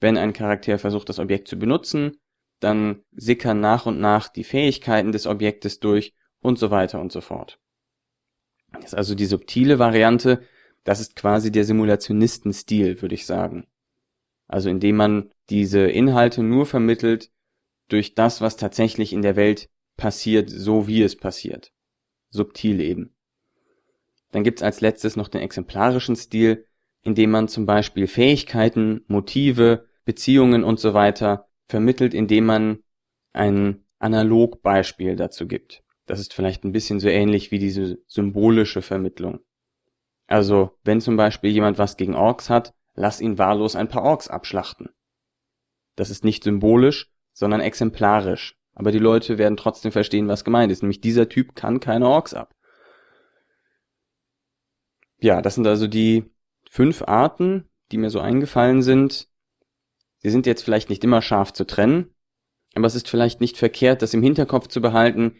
Wenn 0.00 0.16
ein 0.16 0.32
Charakter 0.32 0.78
versucht, 0.78 1.08
das 1.08 1.18
Objekt 1.18 1.48
zu 1.48 1.58
benutzen, 1.58 2.18
dann 2.60 3.02
sickern 3.12 3.60
nach 3.60 3.86
und 3.86 4.00
nach 4.00 4.28
die 4.28 4.44
Fähigkeiten 4.44 5.12
des 5.12 5.26
Objektes 5.26 5.80
durch 5.80 6.14
und 6.40 6.58
so 6.58 6.70
weiter 6.70 7.00
und 7.00 7.12
so 7.12 7.20
fort. 7.20 7.58
Das 8.72 8.86
ist 8.86 8.94
also 8.94 9.14
die 9.14 9.26
subtile 9.26 9.78
Variante, 9.78 10.42
das 10.84 11.00
ist 11.00 11.16
quasi 11.16 11.50
der 11.50 11.64
Simulationistenstil, 11.64 13.00
würde 13.02 13.14
ich 13.14 13.26
sagen. 13.26 13.66
Also 14.46 14.70
indem 14.70 14.96
man 14.96 15.30
diese 15.50 15.80
Inhalte 15.80 16.42
nur 16.42 16.66
vermittelt, 16.66 17.30
durch 17.88 18.14
das, 18.14 18.40
was 18.40 18.56
tatsächlich 18.56 19.12
in 19.12 19.22
der 19.22 19.36
Welt 19.36 19.68
passiert, 19.96 20.50
so 20.50 20.86
wie 20.86 21.02
es 21.02 21.16
passiert. 21.16 21.72
Subtil 22.30 22.80
eben. 22.80 23.14
Dann 24.32 24.44
gibt's 24.44 24.62
als 24.62 24.80
letztes 24.80 25.16
noch 25.16 25.28
den 25.28 25.40
exemplarischen 25.40 26.16
Stil, 26.16 26.65
in 27.06 27.14
dem 27.14 27.30
man 27.30 27.46
zum 27.46 27.66
Beispiel 27.66 28.08
Fähigkeiten, 28.08 29.04
Motive, 29.06 29.86
Beziehungen 30.04 30.64
und 30.64 30.80
so 30.80 30.92
weiter 30.92 31.48
vermittelt, 31.68 32.14
indem 32.14 32.46
man 32.46 32.78
ein 33.32 33.84
Analogbeispiel 34.00 35.14
dazu 35.14 35.46
gibt. 35.46 35.84
Das 36.06 36.18
ist 36.18 36.34
vielleicht 36.34 36.64
ein 36.64 36.72
bisschen 36.72 36.98
so 36.98 37.08
ähnlich 37.08 37.52
wie 37.52 37.60
diese 37.60 37.98
symbolische 38.08 38.82
Vermittlung. 38.82 39.38
Also, 40.26 40.72
wenn 40.82 41.00
zum 41.00 41.16
Beispiel 41.16 41.50
jemand 41.50 41.78
was 41.78 41.96
gegen 41.96 42.16
Orks 42.16 42.50
hat, 42.50 42.74
lass 42.94 43.20
ihn 43.20 43.38
wahllos 43.38 43.76
ein 43.76 43.88
paar 43.88 44.02
Orks 44.02 44.26
abschlachten. 44.26 44.88
Das 45.94 46.10
ist 46.10 46.24
nicht 46.24 46.42
symbolisch, 46.42 47.12
sondern 47.32 47.60
exemplarisch. 47.60 48.58
Aber 48.74 48.90
die 48.90 48.98
Leute 48.98 49.38
werden 49.38 49.56
trotzdem 49.56 49.92
verstehen, 49.92 50.26
was 50.26 50.44
gemeint 50.44 50.72
ist. 50.72 50.82
Nämlich 50.82 51.00
dieser 51.00 51.28
Typ 51.28 51.54
kann 51.54 51.78
keine 51.78 52.08
Orks 52.08 52.34
ab. 52.34 52.52
Ja, 55.18 55.40
das 55.40 55.54
sind 55.54 55.68
also 55.68 55.86
die 55.86 56.35
fünf 56.76 57.02
Arten, 57.06 57.64
die 57.90 57.96
mir 57.96 58.10
so 58.10 58.20
eingefallen 58.20 58.82
sind. 58.82 59.28
Sie 60.18 60.28
sind 60.28 60.44
jetzt 60.44 60.62
vielleicht 60.62 60.90
nicht 60.90 61.02
immer 61.04 61.22
scharf 61.22 61.54
zu 61.54 61.66
trennen, 61.66 62.14
aber 62.74 62.86
es 62.86 62.94
ist 62.94 63.08
vielleicht 63.08 63.40
nicht 63.40 63.56
verkehrt, 63.56 64.02
das 64.02 64.12
im 64.12 64.22
Hinterkopf 64.22 64.68
zu 64.68 64.82
behalten, 64.82 65.36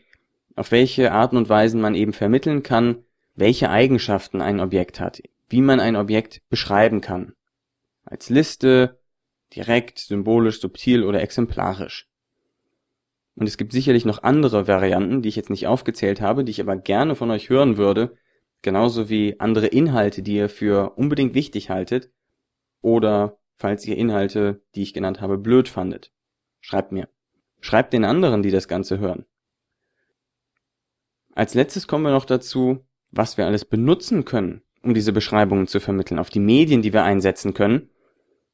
auf 0.54 0.70
welche 0.70 1.12
Arten 1.12 1.36
und 1.36 1.50
Weisen 1.50 1.82
man 1.82 1.94
eben 1.94 2.14
vermitteln 2.14 2.62
kann, 2.62 3.04
welche 3.34 3.68
Eigenschaften 3.68 4.40
ein 4.40 4.60
Objekt 4.60 4.98
hat, 4.98 5.20
wie 5.50 5.60
man 5.60 5.78
ein 5.78 5.96
Objekt 5.96 6.40
beschreiben 6.48 7.02
kann. 7.02 7.34
Als 8.06 8.30
Liste, 8.30 8.98
direkt, 9.54 9.98
symbolisch, 9.98 10.58
subtil 10.58 11.04
oder 11.04 11.20
exemplarisch. 11.20 12.08
Und 13.34 13.46
es 13.46 13.58
gibt 13.58 13.74
sicherlich 13.74 14.06
noch 14.06 14.22
andere 14.22 14.66
Varianten, 14.66 15.20
die 15.20 15.28
ich 15.28 15.36
jetzt 15.36 15.50
nicht 15.50 15.66
aufgezählt 15.66 16.22
habe, 16.22 16.44
die 16.44 16.52
ich 16.52 16.62
aber 16.62 16.76
gerne 16.76 17.14
von 17.14 17.30
euch 17.30 17.50
hören 17.50 17.76
würde, 17.76 18.16
genauso 18.66 19.08
wie 19.08 19.40
andere 19.40 19.68
Inhalte, 19.68 20.22
die 20.22 20.36
ihr 20.36 20.50
für 20.50 20.90
unbedingt 20.98 21.32
wichtig 21.32 21.70
haltet, 21.70 22.10
oder 22.82 23.38
falls 23.56 23.86
ihr 23.86 23.96
Inhalte, 23.96 24.62
die 24.74 24.82
ich 24.82 24.92
genannt 24.92 25.22
habe, 25.22 25.38
blöd 25.38 25.70
fandet. 25.70 26.12
Schreibt 26.60 26.92
mir. 26.92 27.08
Schreibt 27.60 27.94
den 27.94 28.04
anderen, 28.04 28.42
die 28.42 28.50
das 28.50 28.68
Ganze 28.68 28.98
hören. 28.98 29.24
Als 31.34 31.54
letztes 31.54 31.88
kommen 31.88 32.04
wir 32.04 32.12
noch 32.12 32.26
dazu, 32.26 32.86
was 33.10 33.38
wir 33.38 33.46
alles 33.46 33.64
benutzen 33.64 34.26
können, 34.26 34.60
um 34.82 34.92
diese 34.92 35.14
Beschreibungen 35.14 35.66
zu 35.66 35.80
vermitteln, 35.80 36.18
auf 36.18 36.28
die 36.28 36.40
Medien, 36.40 36.82
die 36.82 36.92
wir 36.92 37.04
einsetzen 37.04 37.54
können 37.54 37.88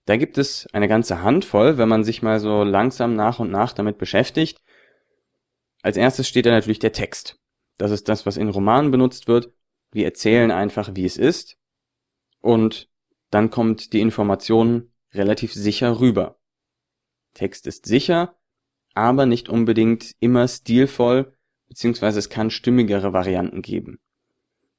da 0.04 0.16
gibt 0.16 0.36
es 0.36 0.66
eine 0.72 0.88
ganze 0.88 1.22
Handvoll, 1.22 1.78
wenn 1.78 1.88
man 1.88 2.04
sich 2.04 2.22
mal 2.22 2.40
so 2.40 2.64
langsam 2.64 3.14
nach 3.14 3.38
und 3.38 3.50
nach 3.50 3.72
damit 3.72 3.98
beschäftigt. 3.98 4.60
Als 5.82 5.96
erstes 5.96 6.28
steht 6.28 6.46
da 6.46 6.50
natürlich 6.50 6.80
der 6.80 6.92
Text. 6.92 7.38
Das 7.78 7.90
ist 7.90 8.08
das, 8.08 8.26
was 8.26 8.36
in 8.36 8.48
Romanen 8.48 8.90
benutzt 8.90 9.28
wird. 9.28 9.52
Wir 9.92 10.06
erzählen 10.06 10.50
einfach, 10.50 10.94
wie 10.94 11.04
es 11.04 11.16
ist. 11.16 11.58
Und 12.40 12.90
dann 13.30 13.50
kommt 13.50 13.92
die 13.92 14.00
Information 14.00 14.90
relativ 15.12 15.52
sicher 15.52 16.00
rüber. 16.00 16.40
Text 17.34 17.66
ist 17.66 17.86
sicher, 17.86 18.36
aber 18.94 19.26
nicht 19.26 19.48
unbedingt 19.48 20.14
immer 20.18 20.48
stilvoll, 20.48 21.32
beziehungsweise 21.68 22.18
es 22.18 22.28
kann 22.28 22.50
stimmigere 22.50 23.12
Varianten 23.12 23.62
geben. 23.62 24.00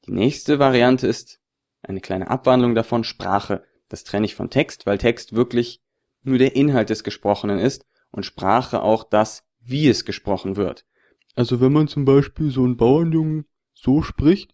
Die 0.06 0.12
nächste 0.12 0.60
Variante 0.60 1.08
ist 1.08 1.40
eine 1.82 2.02
kleine 2.02 2.30
Abwandlung 2.30 2.76
davon, 2.76 3.04
Sprache. 3.04 3.64
Das 3.90 4.04
trenne 4.04 4.26
ich 4.26 4.36
von 4.36 4.50
Text, 4.50 4.86
weil 4.86 4.98
Text 4.98 5.34
wirklich 5.34 5.82
nur 6.24 6.38
der 6.38 6.56
Inhalt 6.56 6.90
des 6.90 7.04
Gesprochenen 7.04 7.60
ist 7.60 7.86
und 8.12 8.26
Sprache 8.26 8.82
auch 8.82 9.04
das, 9.04 9.46
wie 9.60 9.88
es 9.88 10.06
gesprochen 10.06 10.56
wird. 10.56 10.86
Also 11.36 11.62
wenn 11.62 11.74
man 11.74 11.88
zum 11.88 12.06
Beispiel 12.06 12.52
so 12.52 12.64
einen 12.64 12.78
Bauernjungen 12.78 13.46
so 13.74 14.02
spricht, 14.02 14.54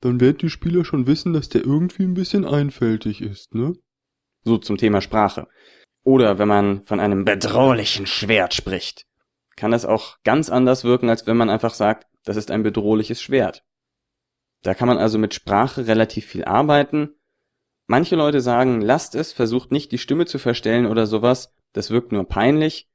dann 0.00 0.20
werden 0.20 0.38
die 0.38 0.50
Spieler 0.50 0.84
schon 0.84 1.06
wissen, 1.06 1.32
dass 1.32 1.48
der 1.48 1.64
irgendwie 1.64 2.04
ein 2.04 2.14
bisschen 2.14 2.44
einfältig 2.44 3.20
ist, 3.20 3.54
ne? 3.54 3.74
So 4.44 4.58
zum 4.58 4.78
Thema 4.78 5.00
Sprache. 5.00 5.48
Oder 6.02 6.38
wenn 6.38 6.48
man 6.48 6.84
von 6.86 7.00
einem 7.00 7.24
bedrohlichen 7.24 8.06
Schwert 8.06 8.54
spricht, 8.54 9.06
kann 9.56 9.70
das 9.70 9.84
auch 9.84 10.16
ganz 10.24 10.48
anders 10.48 10.84
wirken, 10.84 11.10
als 11.10 11.26
wenn 11.26 11.36
man 11.36 11.50
einfach 11.50 11.74
sagt, 11.74 12.06
Das 12.24 12.36
ist 12.36 12.50
ein 12.50 12.62
bedrohliches 12.62 13.22
Schwert. 13.22 13.64
Da 14.62 14.74
kann 14.74 14.88
man 14.88 14.98
also 14.98 15.18
mit 15.18 15.32
Sprache 15.32 15.86
relativ 15.86 16.26
viel 16.26 16.44
arbeiten. 16.44 17.14
Manche 17.86 18.14
Leute 18.14 18.42
sagen, 18.42 18.82
lasst 18.82 19.14
es, 19.14 19.32
versucht 19.32 19.72
nicht 19.72 19.90
die 19.90 19.98
Stimme 19.98 20.26
zu 20.26 20.38
verstellen 20.38 20.84
oder 20.84 21.06
sowas, 21.06 21.54
das 21.72 21.90
wirkt 21.90 22.12
nur 22.12 22.28
peinlich. 22.28 22.90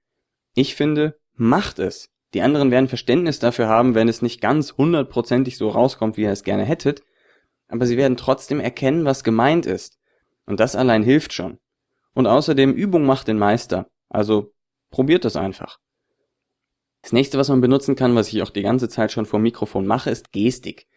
Ich 0.54 0.76
finde, 0.76 1.20
macht 1.34 1.80
es. 1.80 2.12
Die 2.36 2.42
anderen 2.42 2.70
werden 2.70 2.89
Verständnis 2.89 3.39
dafür 3.39 3.70
haben, 3.70 3.96
wenn 3.96 4.10
es 4.10 4.22
nicht 4.22 4.42
ganz 4.42 4.74
hundertprozentig 4.74 5.56
so 5.58 5.70
rauskommt, 5.70 6.18
wie 6.18 6.24
ihr 6.24 6.32
es 6.32 6.44
gerne 6.44 6.65
hättet, 6.65 7.01
aber 7.70 7.86
sie 7.86 7.96
werden 7.96 8.18
trotzdem 8.18 8.60
erkennen, 8.60 9.06
was 9.06 9.24
gemeint 9.24 9.65
ist. 9.65 10.00
Und 10.46 10.60
das 10.60 10.75
allein 10.75 11.01
hilft 11.01 11.32
schon. 11.32 11.60
Und 12.13 12.27
außerdem 12.27 12.74
Übung 12.74 13.06
macht 13.06 13.30
den 13.30 13.39
Meister. 13.39 13.89
Also 14.10 14.54
probiert 14.92 15.24
das 15.24 15.38
einfach. 15.38 15.80
Das 17.04 17.13
nächste, 17.13 17.38
was 17.38 17.48
man 17.48 17.62
benutzen 17.62 17.96
kann, 17.96 18.15
was 18.15 18.27
ich 18.34 18.44
auch 18.44 18.50
die 18.50 18.63
ganze 18.63 18.89
Zeit 18.89 19.13
schon 19.13 19.25
vor 19.25 19.39
Mikrofon 19.39 19.88
mache, 19.88 20.10
ist 20.10 20.34
Gestik. 20.34 20.88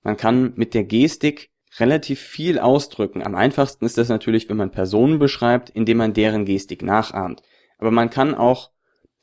Man 0.00 0.16
kann 0.16 0.54
mit 0.56 0.72
der 0.72 0.84
Gestik 0.84 1.50
relativ 1.78 2.18
viel 2.18 2.58
ausdrücken. 2.58 3.22
Am 3.22 3.34
einfachsten 3.34 3.84
ist 3.84 3.98
das 3.98 4.08
natürlich, 4.08 4.48
wenn 4.48 4.56
man 4.56 4.70
Personen 4.70 5.18
beschreibt, 5.18 5.68
indem 5.68 5.98
man 5.98 6.14
deren 6.14 6.46
Gestik 6.46 6.82
nachahmt. 6.82 7.42
Aber 7.76 7.90
man 7.90 8.08
kann 8.08 8.34
auch 8.34 8.70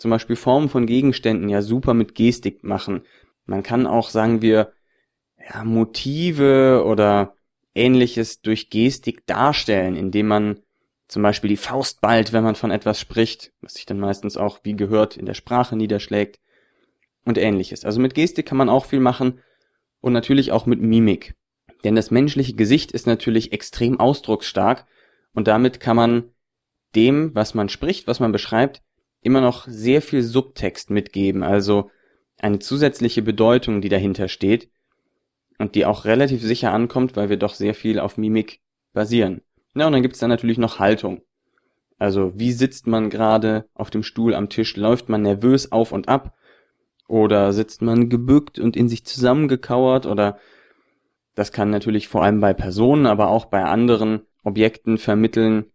zum 0.04 0.12
Beispiel 0.12 0.36
Formen 0.36 0.68
von 0.68 0.86
Gegenständen 0.86 1.48
ja 1.48 1.62
super 1.62 1.94
mit 1.94 2.14
Gestik 2.14 2.62
machen. 2.62 3.04
Man 3.46 3.64
kann 3.64 3.88
auch, 3.88 4.10
sagen 4.10 4.42
wir, 4.42 4.74
ja, 5.40 5.64
Motive 5.64 6.84
oder 6.86 7.38
ähnliches 7.74 8.42
durch 8.42 8.70
Gestik 8.70 9.26
darstellen, 9.28 9.96
indem 9.96 10.28
man 10.28 10.60
zum 11.08 11.24
Beispiel 11.24 11.48
die 11.48 11.56
Faust 11.56 12.02
ballt, 12.02 12.34
wenn 12.34 12.44
man 12.44 12.56
von 12.56 12.70
etwas 12.70 13.00
spricht, 13.00 13.54
was 13.62 13.76
sich 13.76 13.86
dann 13.86 13.98
meistens 13.98 14.36
auch, 14.36 14.60
wie 14.64 14.76
gehört, 14.76 15.16
in 15.16 15.26
der 15.26 15.36
Sprache 15.36 15.78
niederschlägt 15.78 16.42
und 17.24 17.38
ähnliches. 17.38 17.86
Also 17.86 18.02
mit 18.02 18.14
Gestik 18.14 18.46
kann 18.46 18.58
man 18.58 18.68
auch 18.68 18.84
viel 18.84 19.00
machen 19.00 19.40
und 20.02 20.12
natürlich 20.12 20.52
auch 20.52 20.66
mit 20.66 20.82
Mimik. 20.82 21.34
Denn 21.86 21.96
das 21.96 22.12
menschliche 22.12 22.56
Gesicht 22.56 22.92
ist 22.92 23.08
natürlich 23.08 23.54
extrem 23.54 24.02
ausdrucksstark 24.02 24.86
und 25.34 25.48
damit 25.48 25.80
kann 25.80 25.96
man 25.96 26.26
dem, 26.94 27.34
was 27.34 27.54
man 27.54 27.70
spricht, 27.70 28.06
was 28.06 28.20
man 28.20 28.34
beschreibt, 28.34 28.82
immer 29.24 29.42
noch 29.42 29.68
sehr 29.68 30.02
viel 30.02 30.22
Subtext 30.22 30.90
mitgeben, 30.90 31.44
also 31.44 31.90
eine 32.40 32.60
zusätzliche 32.60 33.22
Bedeutung, 33.22 33.82
die 33.82 33.90
dahinter 33.90 34.28
steht 34.28 34.70
und 35.58 35.76
die 35.76 35.86
auch 35.86 36.06
relativ 36.06 36.42
sicher 36.42 36.74
ankommt, 36.74 37.16
weil 37.16 37.30
wir 37.30 37.38
doch 37.38 37.54
sehr 37.54 37.74
viel 37.74 38.00
auf 38.00 38.18
Mimik 38.18 38.60
basieren. 38.94 39.42
Ja, 39.76 39.88
und 39.88 39.94
dann 39.94 40.02
gibt's 40.02 40.20
dann 40.20 40.30
natürlich 40.30 40.58
noch 40.58 40.80
Haltung. 40.80 41.22
Also 41.98 42.34
wie 42.36 42.52
sitzt 42.52 42.86
man 42.86 43.10
gerade 43.10 43.66
auf 43.74 43.90
dem 43.90 44.04
Stuhl 44.04 44.34
am 44.36 44.50
Tisch? 44.50 44.76
Läuft 44.76 45.10
man 45.10 45.22
nervös 45.22 45.72
auf 45.72 45.92
und 45.92 46.10
ab? 46.10 46.36
Oder 47.08 47.54
sitzt 47.54 47.82
man 47.82 48.10
gebückt 48.10 48.60
und 48.60 48.76
in 48.76 48.90
sich 48.90 49.06
zusammengekauert? 49.06 50.06
Oder 50.06 50.38
das 51.36 51.52
kann 51.52 51.70
natürlich 51.70 52.08
vor 52.08 52.24
allem 52.24 52.40
bei 52.40 52.54
Personen, 52.54 53.06
aber 53.06 53.30
auch 53.30 53.46
bei 53.46 53.64
anderen 53.64 54.22
Objekten 54.44 54.98
vermitteln, 54.98 55.66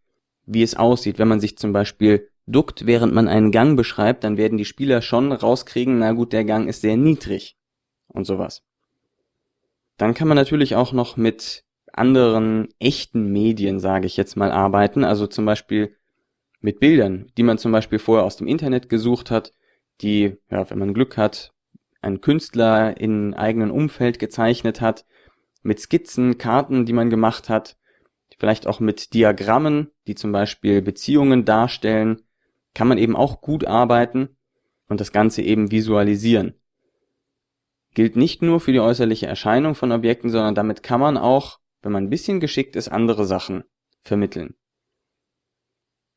wie 0.44 0.62
es 0.62 0.76
aussieht. 0.76 1.18
Wenn 1.18 1.28
man 1.28 1.40
sich 1.40 1.56
zum 1.56 1.72
Beispiel 1.72 2.28
duckt, 2.48 2.86
während 2.86 3.12
man 3.14 3.28
einen 3.28 3.52
Gang 3.52 3.76
beschreibt, 3.76 4.24
dann 4.24 4.36
werden 4.36 4.58
die 4.58 4.64
Spieler 4.64 5.02
schon 5.02 5.32
rauskriegen, 5.32 5.98
na 5.98 6.12
gut, 6.12 6.32
der 6.32 6.44
Gang 6.44 6.68
ist 6.68 6.80
sehr 6.80 6.96
niedrig 6.96 7.56
und 8.08 8.24
sowas. 8.24 8.62
Dann 9.96 10.14
kann 10.14 10.28
man 10.28 10.36
natürlich 10.36 10.76
auch 10.76 10.92
noch 10.92 11.16
mit 11.16 11.64
anderen 11.92 12.68
echten 12.78 13.32
Medien, 13.32 13.80
sage 13.80 14.06
ich 14.06 14.16
jetzt 14.16 14.36
mal, 14.36 14.50
arbeiten. 14.50 15.04
Also 15.04 15.26
zum 15.26 15.44
Beispiel 15.44 15.96
mit 16.60 16.80
Bildern, 16.80 17.30
die 17.36 17.42
man 17.42 17.58
zum 17.58 17.72
Beispiel 17.72 17.98
vorher 17.98 18.24
aus 18.24 18.36
dem 18.36 18.46
Internet 18.46 18.88
gesucht 18.88 19.30
hat, 19.30 19.52
die, 20.00 20.36
ja, 20.50 20.68
wenn 20.70 20.78
man 20.78 20.94
Glück 20.94 21.16
hat, 21.16 21.52
ein 22.00 22.20
Künstler 22.20 22.96
in 23.00 23.34
eigenen 23.34 23.70
Umfeld 23.70 24.18
gezeichnet 24.18 24.80
hat, 24.80 25.04
mit 25.62 25.80
Skizzen, 25.80 26.38
Karten, 26.38 26.86
die 26.86 26.92
man 26.92 27.10
gemacht 27.10 27.48
hat, 27.48 27.76
vielleicht 28.38 28.68
auch 28.68 28.78
mit 28.78 29.14
Diagrammen, 29.14 29.90
die 30.06 30.14
zum 30.14 30.30
Beispiel 30.30 30.80
Beziehungen 30.80 31.44
darstellen, 31.44 32.22
kann 32.74 32.88
man 32.88 32.98
eben 32.98 33.16
auch 33.16 33.40
gut 33.40 33.66
arbeiten 33.66 34.36
und 34.88 35.00
das 35.00 35.12
Ganze 35.12 35.42
eben 35.42 35.70
visualisieren 35.70 36.54
gilt 37.98 38.14
nicht 38.14 38.42
nur 38.42 38.60
für 38.60 38.70
die 38.70 38.78
äußerliche 38.78 39.26
Erscheinung 39.26 39.74
von 39.74 39.90
Objekten, 39.90 40.30
sondern 40.30 40.54
damit 40.54 40.84
kann 40.84 41.00
man 41.00 41.16
auch, 41.16 41.58
wenn 41.82 41.90
man 41.90 42.04
ein 42.04 42.10
bisschen 42.10 42.38
geschickt 42.38 42.76
ist, 42.76 42.88
andere 42.88 43.24
Sachen 43.24 43.64
vermitteln. 44.02 44.54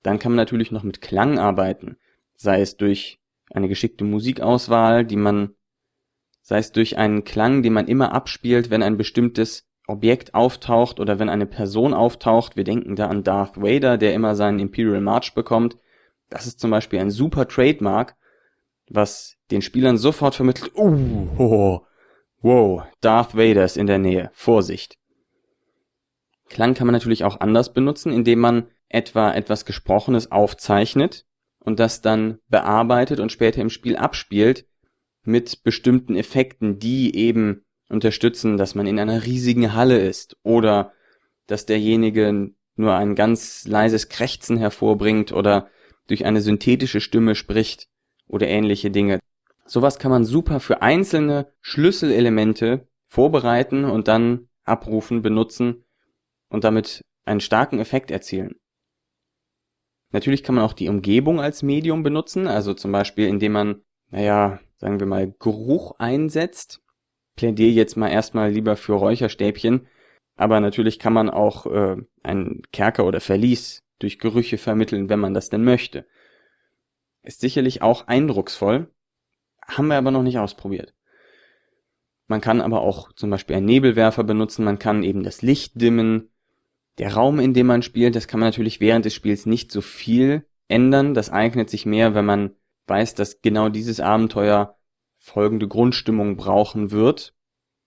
Dann 0.04 0.20
kann 0.20 0.32
man 0.32 0.38
natürlich 0.38 0.72
noch 0.72 0.84
mit 0.84 1.02
Klang 1.02 1.40
arbeiten, 1.40 1.98
sei 2.36 2.62
es 2.62 2.78
durch 2.78 3.20
eine 3.52 3.68
geschickte 3.68 4.04
Musikauswahl, 4.04 5.06
die 5.06 5.16
man, 5.16 5.56
sei 6.42 6.60
es 6.60 6.72
durch 6.72 6.98
einen 7.00 7.24
Klang, 7.24 7.64
den 7.64 7.74
man 7.74 7.88
immer 7.88 8.14
abspielt, 8.14 8.70
wenn 8.70 8.84
ein 8.84 8.98
bestimmtes 8.98 9.68
Objekt 9.88 10.34
auftaucht 10.34 11.00
oder 11.00 11.18
wenn 11.18 11.30
eine 11.30 11.48
Person 11.48 11.96
auftaucht. 11.96 12.56
Wir 12.56 12.64
denken 12.64 12.96
da 12.96 13.08
an 13.08 13.24
Darth 13.24 13.60
Vader, 13.60 13.98
der 13.98 14.14
immer 14.14 14.36
seinen 14.36 14.60
Imperial 14.60 15.02
March 15.02 15.34
bekommt. 15.34 15.78
Das 16.32 16.48
ist 16.48 16.60
zum 16.60 16.72
Beispiel 16.72 17.00
ein 17.00 17.12
super 17.12 17.48
Trademark, 17.48 18.16
was 18.90 19.36
den 19.52 19.62
Spielern 19.62 19.98
sofort 19.98 20.34
vermittelt, 20.34 20.72
uh, 20.76 21.28
oh, 21.38 21.82
wow, 22.42 22.84
Darth 23.02 23.36
Vader 23.36 23.66
ist 23.66 23.78
in 23.78 23.86
der 23.86 24.00
Nähe, 24.00 24.32
Vorsicht. 24.34 24.98
Klang 26.50 26.74
kann 26.74 26.88
man 26.88 26.94
natürlich 26.94 27.26
auch 27.26 27.40
anders 27.42 27.74
benutzen, 27.74 28.12
indem 28.12 28.40
man 28.40 28.68
etwa 28.88 29.34
etwas 29.34 29.66
Gesprochenes 29.66 30.32
aufzeichnet 30.32 31.26
und 31.60 31.80
das 31.80 32.02
dann 32.02 32.40
bearbeitet 32.48 33.20
und 33.20 33.32
später 33.32 33.62
im 33.62 33.70
Spiel 33.70 33.98
abspielt 33.98 34.66
mit 35.24 35.64
bestimmten 35.64 36.16
Effekten, 36.16 36.80
die 36.80 37.16
eben 37.16 37.66
unterstützen, 37.90 38.58
dass 38.58 38.74
man 38.74 38.88
in 38.88 39.00
einer 39.00 39.26
riesigen 39.26 39.74
Halle 39.74 40.00
ist 40.00 40.38
oder 40.44 40.94
dass 41.48 41.66
derjenige 41.66 42.52
nur 42.76 42.96
ein 42.96 43.16
ganz 43.16 43.68
leises 43.68 44.08
Krächzen 44.08 44.58
hervorbringt 44.58 45.34
oder 45.34 45.70
durch 46.12 46.26
eine 46.26 46.42
synthetische 46.42 47.00
Stimme 47.00 47.36
spricht 47.36 47.88
oder 48.28 48.46
ähnliche 48.46 48.92
Dinge. 48.92 49.20
Sowas 49.66 49.98
kann 49.98 50.12
man 50.12 50.26
super 50.26 50.60
für 50.60 50.82
einzelne 50.82 51.54
Schlüsselelemente 51.62 52.90
vorbereiten 53.06 53.86
und 53.86 54.10
dann 54.10 54.50
abrufen, 54.66 55.22
benutzen 55.22 55.86
und 56.50 56.66
damit 56.66 57.02
einen 57.24 57.40
starken 57.40 57.80
Effekt 57.80 58.12
erzielen. 58.12 58.56
Natürlich 60.12 60.44
kann 60.44 60.56
man 60.56 60.66
auch 60.66 60.74
die 60.74 60.90
Umgebung 60.90 61.40
als 61.40 61.64
Medium 61.64 62.04
benutzen, 62.04 62.46
also 62.46 62.74
zum 62.74 62.92
Beispiel 62.92 63.28
indem 63.28 63.54
man, 63.54 63.82
naja, 64.10 64.60
sagen 64.80 65.00
wir 65.00 65.08
mal, 65.08 65.34
Geruch 65.40 65.94
einsetzt. 65.98 66.82
Plädiere 67.38 67.72
jetzt 67.72 67.96
mal 67.96 68.10
erstmal 68.10 68.52
lieber 68.52 68.76
für 68.76 68.94
Räucherstäbchen, 68.94 69.88
aber 70.36 70.60
natürlich 70.60 71.00
kann 71.00 71.14
man 71.14 71.30
auch 71.30 71.68
äh, 71.68 71.96
einen 72.22 72.64
Kerker 72.74 73.06
oder 73.06 73.22
Verlies 73.22 73.82
durch 74.02 74.20
Gerüche 74.20 74.58
vermitteln, 74.58 75.10
wenn 75.10 75.20
man 75.20 75.34
das 75.34 75.50
denn 75.50 75.64
möchte. 75.64 76.06
Ist 77.24 77.42
sicherlich 77.42 77.82
auch 77.82 78.08
eindrucksvoll, 78.08 78.90
haben 79.68 79.88
wir 79.88 79.98
aber 79.98 80.12
noch 80.12 80.24
nicht 80.24 80.40
ausprobiert. 80.40 80.94
Man 82.28 82.42
kann 82.42 82.62
aber 82.62 82.82
auch 82.82 83.12
zum 83.14 83.30
Beispiel 83.30 83.58
einen 83.58 83.66
Nebelwerfer 83.66 84.24
benutzen, 84.24 84.64
man 84.64 84.80
kann 84.80 85.04
eben 85.04 85.24
das 85.24 85.42
Licht 85.42 85.80
dimmen. 85.82 86.30
Der 86.98 87.14
Raum, 87.14 87.40
in 87.40 87.54
dem 87.54 87.68
man 87.68 87.84
spielt, 87.84 88.16
das 88.16 88.28
kann 88.28 88.40
man 88.40 88.48
natürlich 88.48 88.80
während 88.80 89.06
des 89.06 89.14
Spiels 89.14 89.46
nicht 89.46 89.72
so 89.72 89.82
viel 89.82 90.46
ändern. 90.68 91.14
Das 91.14 91.30
eignet 91.30 91.70
sich 91.70 91.86
mehr, 91.86 92.16
wenn 92.16 92.26
man 92.26 92.56
weiß, 92.88 93.16
dass 93.16 93.42
genau 93.42 93.70
dieses 93.70 94.00
Abenteuer 94.00 94.78
folgende 95.18 95.68
Grundstimmung 95.68 96.38
brauchen 96.38 96.92
wird. 96.92 97.34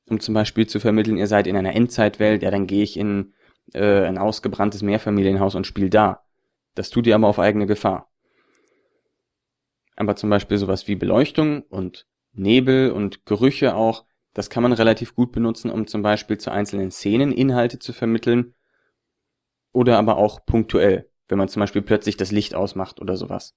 Um 0.06 0.20
zum 0.20 0.34
Beispiel 0.34 0.66
zu 0.66 0.78
vermitteln, 0.78 1.16
ihr 1.16 1.26
seid 1.26 1.46
in 1.46 1.56
einer 1.56 1.74
Endzeitwelt, 1.74 2.42
ja, 2.42 2.50
dann 2.50 2.66
gehe 2.66 2.82
ich 2.82 2.98
in 2.98 3.32
äh, 3.74 4.06
ein 4.06 4.18
ausgebranntes 4.18 4.82
Mehrfamilienhaus 4.82 5.54
und 5.54 5.66
spiele 5.66 5.90
da. 5.90 6.24
Das 6.74 6.90
tut 6.90 7.06
ihr 7.06 7.14
aber 7.14 7.28
auf 7.28 7.38
eigene 7.38 7.66
Gefahr. 7.66 8.10
Aber 9.96 10.16
zum 10.16 10.30
Beispiel 10.30 10.58
sowas 10.58 10.88
wie 10.88 10.96
Beleuchtung 10.96 11.62
und 11.62 12.06
Nebel 12.32 12.90
und 12.90 13.26
Gerüche 13.26 13.76
auch, 13.76 14.04
das 14.32 14.50
kann 14.50 14.64
man 14.64 14.72
relativ 14.72 15.14
gut 15.14 15.30
benutzen, 15.30 15.70
um 15.70 15.86
zum 15.86 16.02
Beispiel 16.02 16.38
zu 16.38 16.50
einzelnen 16.50 16.90
Szenen 16.90 17.30
Inhalte 17.30 17.78
zu 17.78 17.92
vermitteln. 17.92 18.54
Oder 19.72 19.98
aber 19.98 20.16
auch 20.16 20.44
punktuell, 20.44 21.10
wenn 21.28 21.38
man 21.38 21.48
zum 21.48 21.60
Beispiel 21.60 21.82
plötzlich 21.82 22.16
das 22.16 22.32
Licht 22.32 22.54
ausmacht 22.54 23.00
oder 23.00 23.16
sowas. 23.16 23.56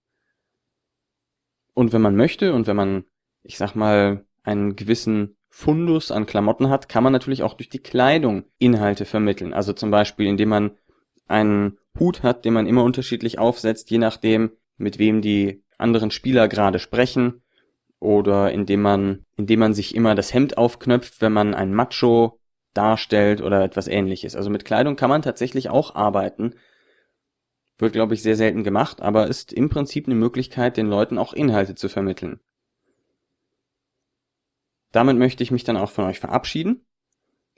Und 1.74 1.94
wenn 1.94 2.02
man 2.02 2.16
möchte 2.16 2.54
und 2.54 2.68
wenn 2.68 2.76
man, 2.76 3.06
ich 3.44 3.58
sag 3.58 3.76
mal, 3.76 4.26
einen 4.44 4.76
gewissen 4.76 5.37
Fundus 5.60 6.12
an 6.12 6.28
Klamotten 6.28 6.70
hat, 6.70 6.88
kann 6.88 7.04
man 7.04 7.12
natürlich 7.12 7.42
auch 7.42 7.56
durch 7.56 7.68
die 7.68 7.80
Kleidung 7.80 8.44
Inhalte 8.60 9.06
vermitteln. 9.06 9.56
Also 9.56 9.74
zum 9.74 9.90
Beispiel, 9.90 10.28
indem 10.28 10.50
man 10.50 10.78
einen 11.28 11.80
Hut 12.00 12.22
hat, 12.22 12.46
den 12.46 12.54
man 12.54 12.68
immer 12.68 12.84
unterschiedlich 12.84 13.40
aufsetzt, 13.40 13.90
je 13.90 13.98
nachdem, 13.98 14.52
mit 14.78 15.00
wem 15.00 15.24
die 15.24 15.64
anderen 15.80 16.12
Spieler 16.12 16.48
gerade 16.48 16.78
sprechen 16.78 17.42
oder 18.00 18.52
indem 18.52 18.84
man, 18.84 19.26
indem 19.36 19.62
man 19.62 19.74
sich 19.74 19.96
immer 19.96 20.14
das 20.14 20.32
Hemd 20.32 20.60
aufknöpft, 20.60 21.22
wenn 21.22 21.34
man 21.34 21.56
ein 21.56 21.74
Macho 21.74 22.40
darstellt 22.76 23.42
oder 23.42 23.64
etwas 23.64 23.88
ähnliches. 23.88 24.36
Also 24.36 24.52
mit 24.52 24.64
Kleidung 24.64 24.96
kann 24.96 25.10
man 25.10 25.24
tatsächlich 25.24 25.72
auch 25.72 25.96
arbeiten. 25.96 26.54
Wird, 27.80 27.94
glaube 27.94 28.14
ich, 28.14 28.22
sehr 28.22 28.36
selten 28.36 28.64
gemacht, 28.64 29.02
aber 29.02 29.26
ist 29.26 29.54
im 29.54 29.70
Prinzip 29.70 30.06
eine 30.06 30.14
Möglichkeit, 30.16 30.78
den 30.78 30.86
Leuten 30.86 31.18
auch 31.18 31.34
Inhalte 31.34 31.74
zu 31.74 31.90
vermitteln. 31.90 32.42
Damit 34.92 35.18
möchte 35.18 35.44
ich 35.44 35.52
mich 35.52 35.64
dann 35.64 35.78
auch 35.78 35.92
von 35.92 36.06
euch 36.06 36.20
verabschieden. 36.20 36.86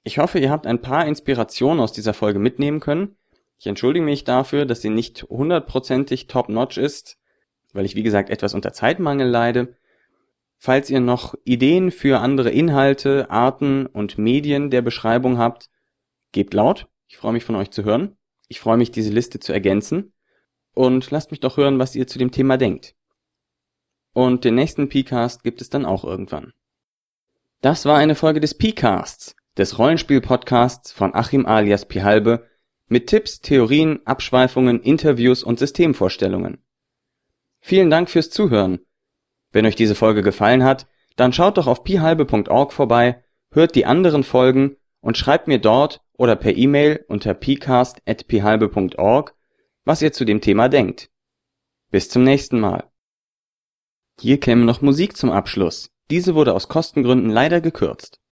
Ich 0.03 0.17
hoffe, 0.17 0.39
ihr 0.39 0.49
habt 0.49 0.65
ein 0.65 0.81
paar 0.81 1.05
Inspirationen 1.05 1.79
aus 1.79 1.91
dieser 1.91 2.13
Folge 2.13 2.39
mitnehmen 2.39 2.79
können. 2.79 3.17
Ich 3.59 3.67
entschuldige 3.67 4.05
mich 4.05 4.23
dafür, 4.23 4.65
dass 4.65 4.81
sie 4.81 4.89
nicht 4.89 5.23
hundertprozentig 5.23 6.27
top-notch 6.27 6.77
ist, 6.77 7.17
weil 7.73 7.85
ich 7.85 7.95
wie 7.95 8.03
gesagt 8.03 8.29
etwas 8.29 8.53
unter 8.53 8.73
Zeitmangel 8.73 9.27
leide. 9.27 9.75
Falls 10.57 10.89
ihr 10.89 10.99
noch 10.99 11.35
Ideen 11.43 11.91
für 11.91 12.19
andere 12.19 12.49
Inhalte, 12.49 13.29
Arten 13.29 13.85
und 13.85 14.17
Medien 14.17 14.69
der 14.69 14.81
Beschreibung 14.81 15.37
habt, 15.37 15.69
gebt 16.31 16.53
laut. 16.53 16.87
Ich 17.07 17.17
freue 17.17 17.33
mich 17.33 17.43
von 17.43 17.55
euch 17.55 17.71
zu 17.71 17.83
hören. 17.83 18.17
Ich 18.47 18.59
freue 18.59 18.77
mich, 18.77 18.91
diese 18.91 19.11
Liste 19.11 19.39
zu 19.39 19.53
ergänzen. 19.53 20.13
Und 20.73 21.11
lasst 21.11 21.31
mich 21.31 21.39
doch 21.39 21.57
hören, 21.57 21.79
was 21.79 21.95
ihr 21.95 22.07
zu 22.07 22.19
dem 22.19 22.31
Thema 22.31 22.57
denkt. 22.57 22.95
Und 24.13 24.43
den 24.43 24.55
nächsten 24.55 24.89
PCast 24.89 25.43
gibt 25.43 25.61
es 25.61 25.69
dann 25.69 25.85
auch 25.85 26.03
irgendwann. 26.03 26.53
Das 27.61 27.85
war 27.85 27.97
eine 27.97 28.15
Folge 28.15 28.39
des 28.39 28.57
PCasts, 28.57 29.35
des 29.57 29.77
Rollenspiel-Podcasts 29.77 30.93
von 30.93 31.13
Achim 31.13 31.45
alias 31.45 31.85
Pihalbe, 31.85 32.47
mit 32.87 33.07
Tipps, 33.07 33.41
Theorien, 33.41 33.99
Abschweifungen, 34.05 34.81
Interviews 34.81 35.43
und 35.43 35.59
Systemvorstellungen. 35.59 36.63
Vielen 37.59 37.89
Dank 37.89 38.09
fürs 38.09 38.29
Zuhören. 38.29 38.79
Wenn 39.51 39.65
euch 39.65 39.75
diese 39.75 39.95
Folge 39.95 40.21
gefallen 40.21 40.63
hat, 40.63 40.87
dann 41.17 41.33
schaut 41.33 41.57
doch 41.57 41.67
auf 41.67 41.83
pihalbe.org 41.83 42.71
vorbei, 42.71 43.21
hört 43.51 43.75
die 43.75 43.85
anderen 43.85 44.23
Folgen 44.23 44.77
und 45.01 45.17
schreibt 45.17 45.49
mir 45.49 45.59
dort 45.59 45.99
oder 46.13 46.37
per 46.37 46.55
E-Mail 46.55 47.03
unter 47.09 47.33
pcast.pihalbe.org, 47.33 49.35
was 49.83 50.01
ihr 50.01 50.13
zu 50.13 50.23
dem 50.23 50.39
Thema 50.39 50.69
denkt. 50.69 51.09
Bis 51.91 52.07
zum 52.09 52.23
nächsten 52.23 52.61
Mal. 52.61 52.89
Hier 54.19 54.39
käme 54.39 54.63
noch 54.63 54.81
Musik 54.81 55.17
zum 55.17 55.31
Abschluss. 55.31 55.91
Diese 56.11 56.33
wurde 56.33 56.53
aus 56.53 56.67
Kostengründen 56.67 57.29
leider 57.29 57.61
gekürzt 57.61 58.19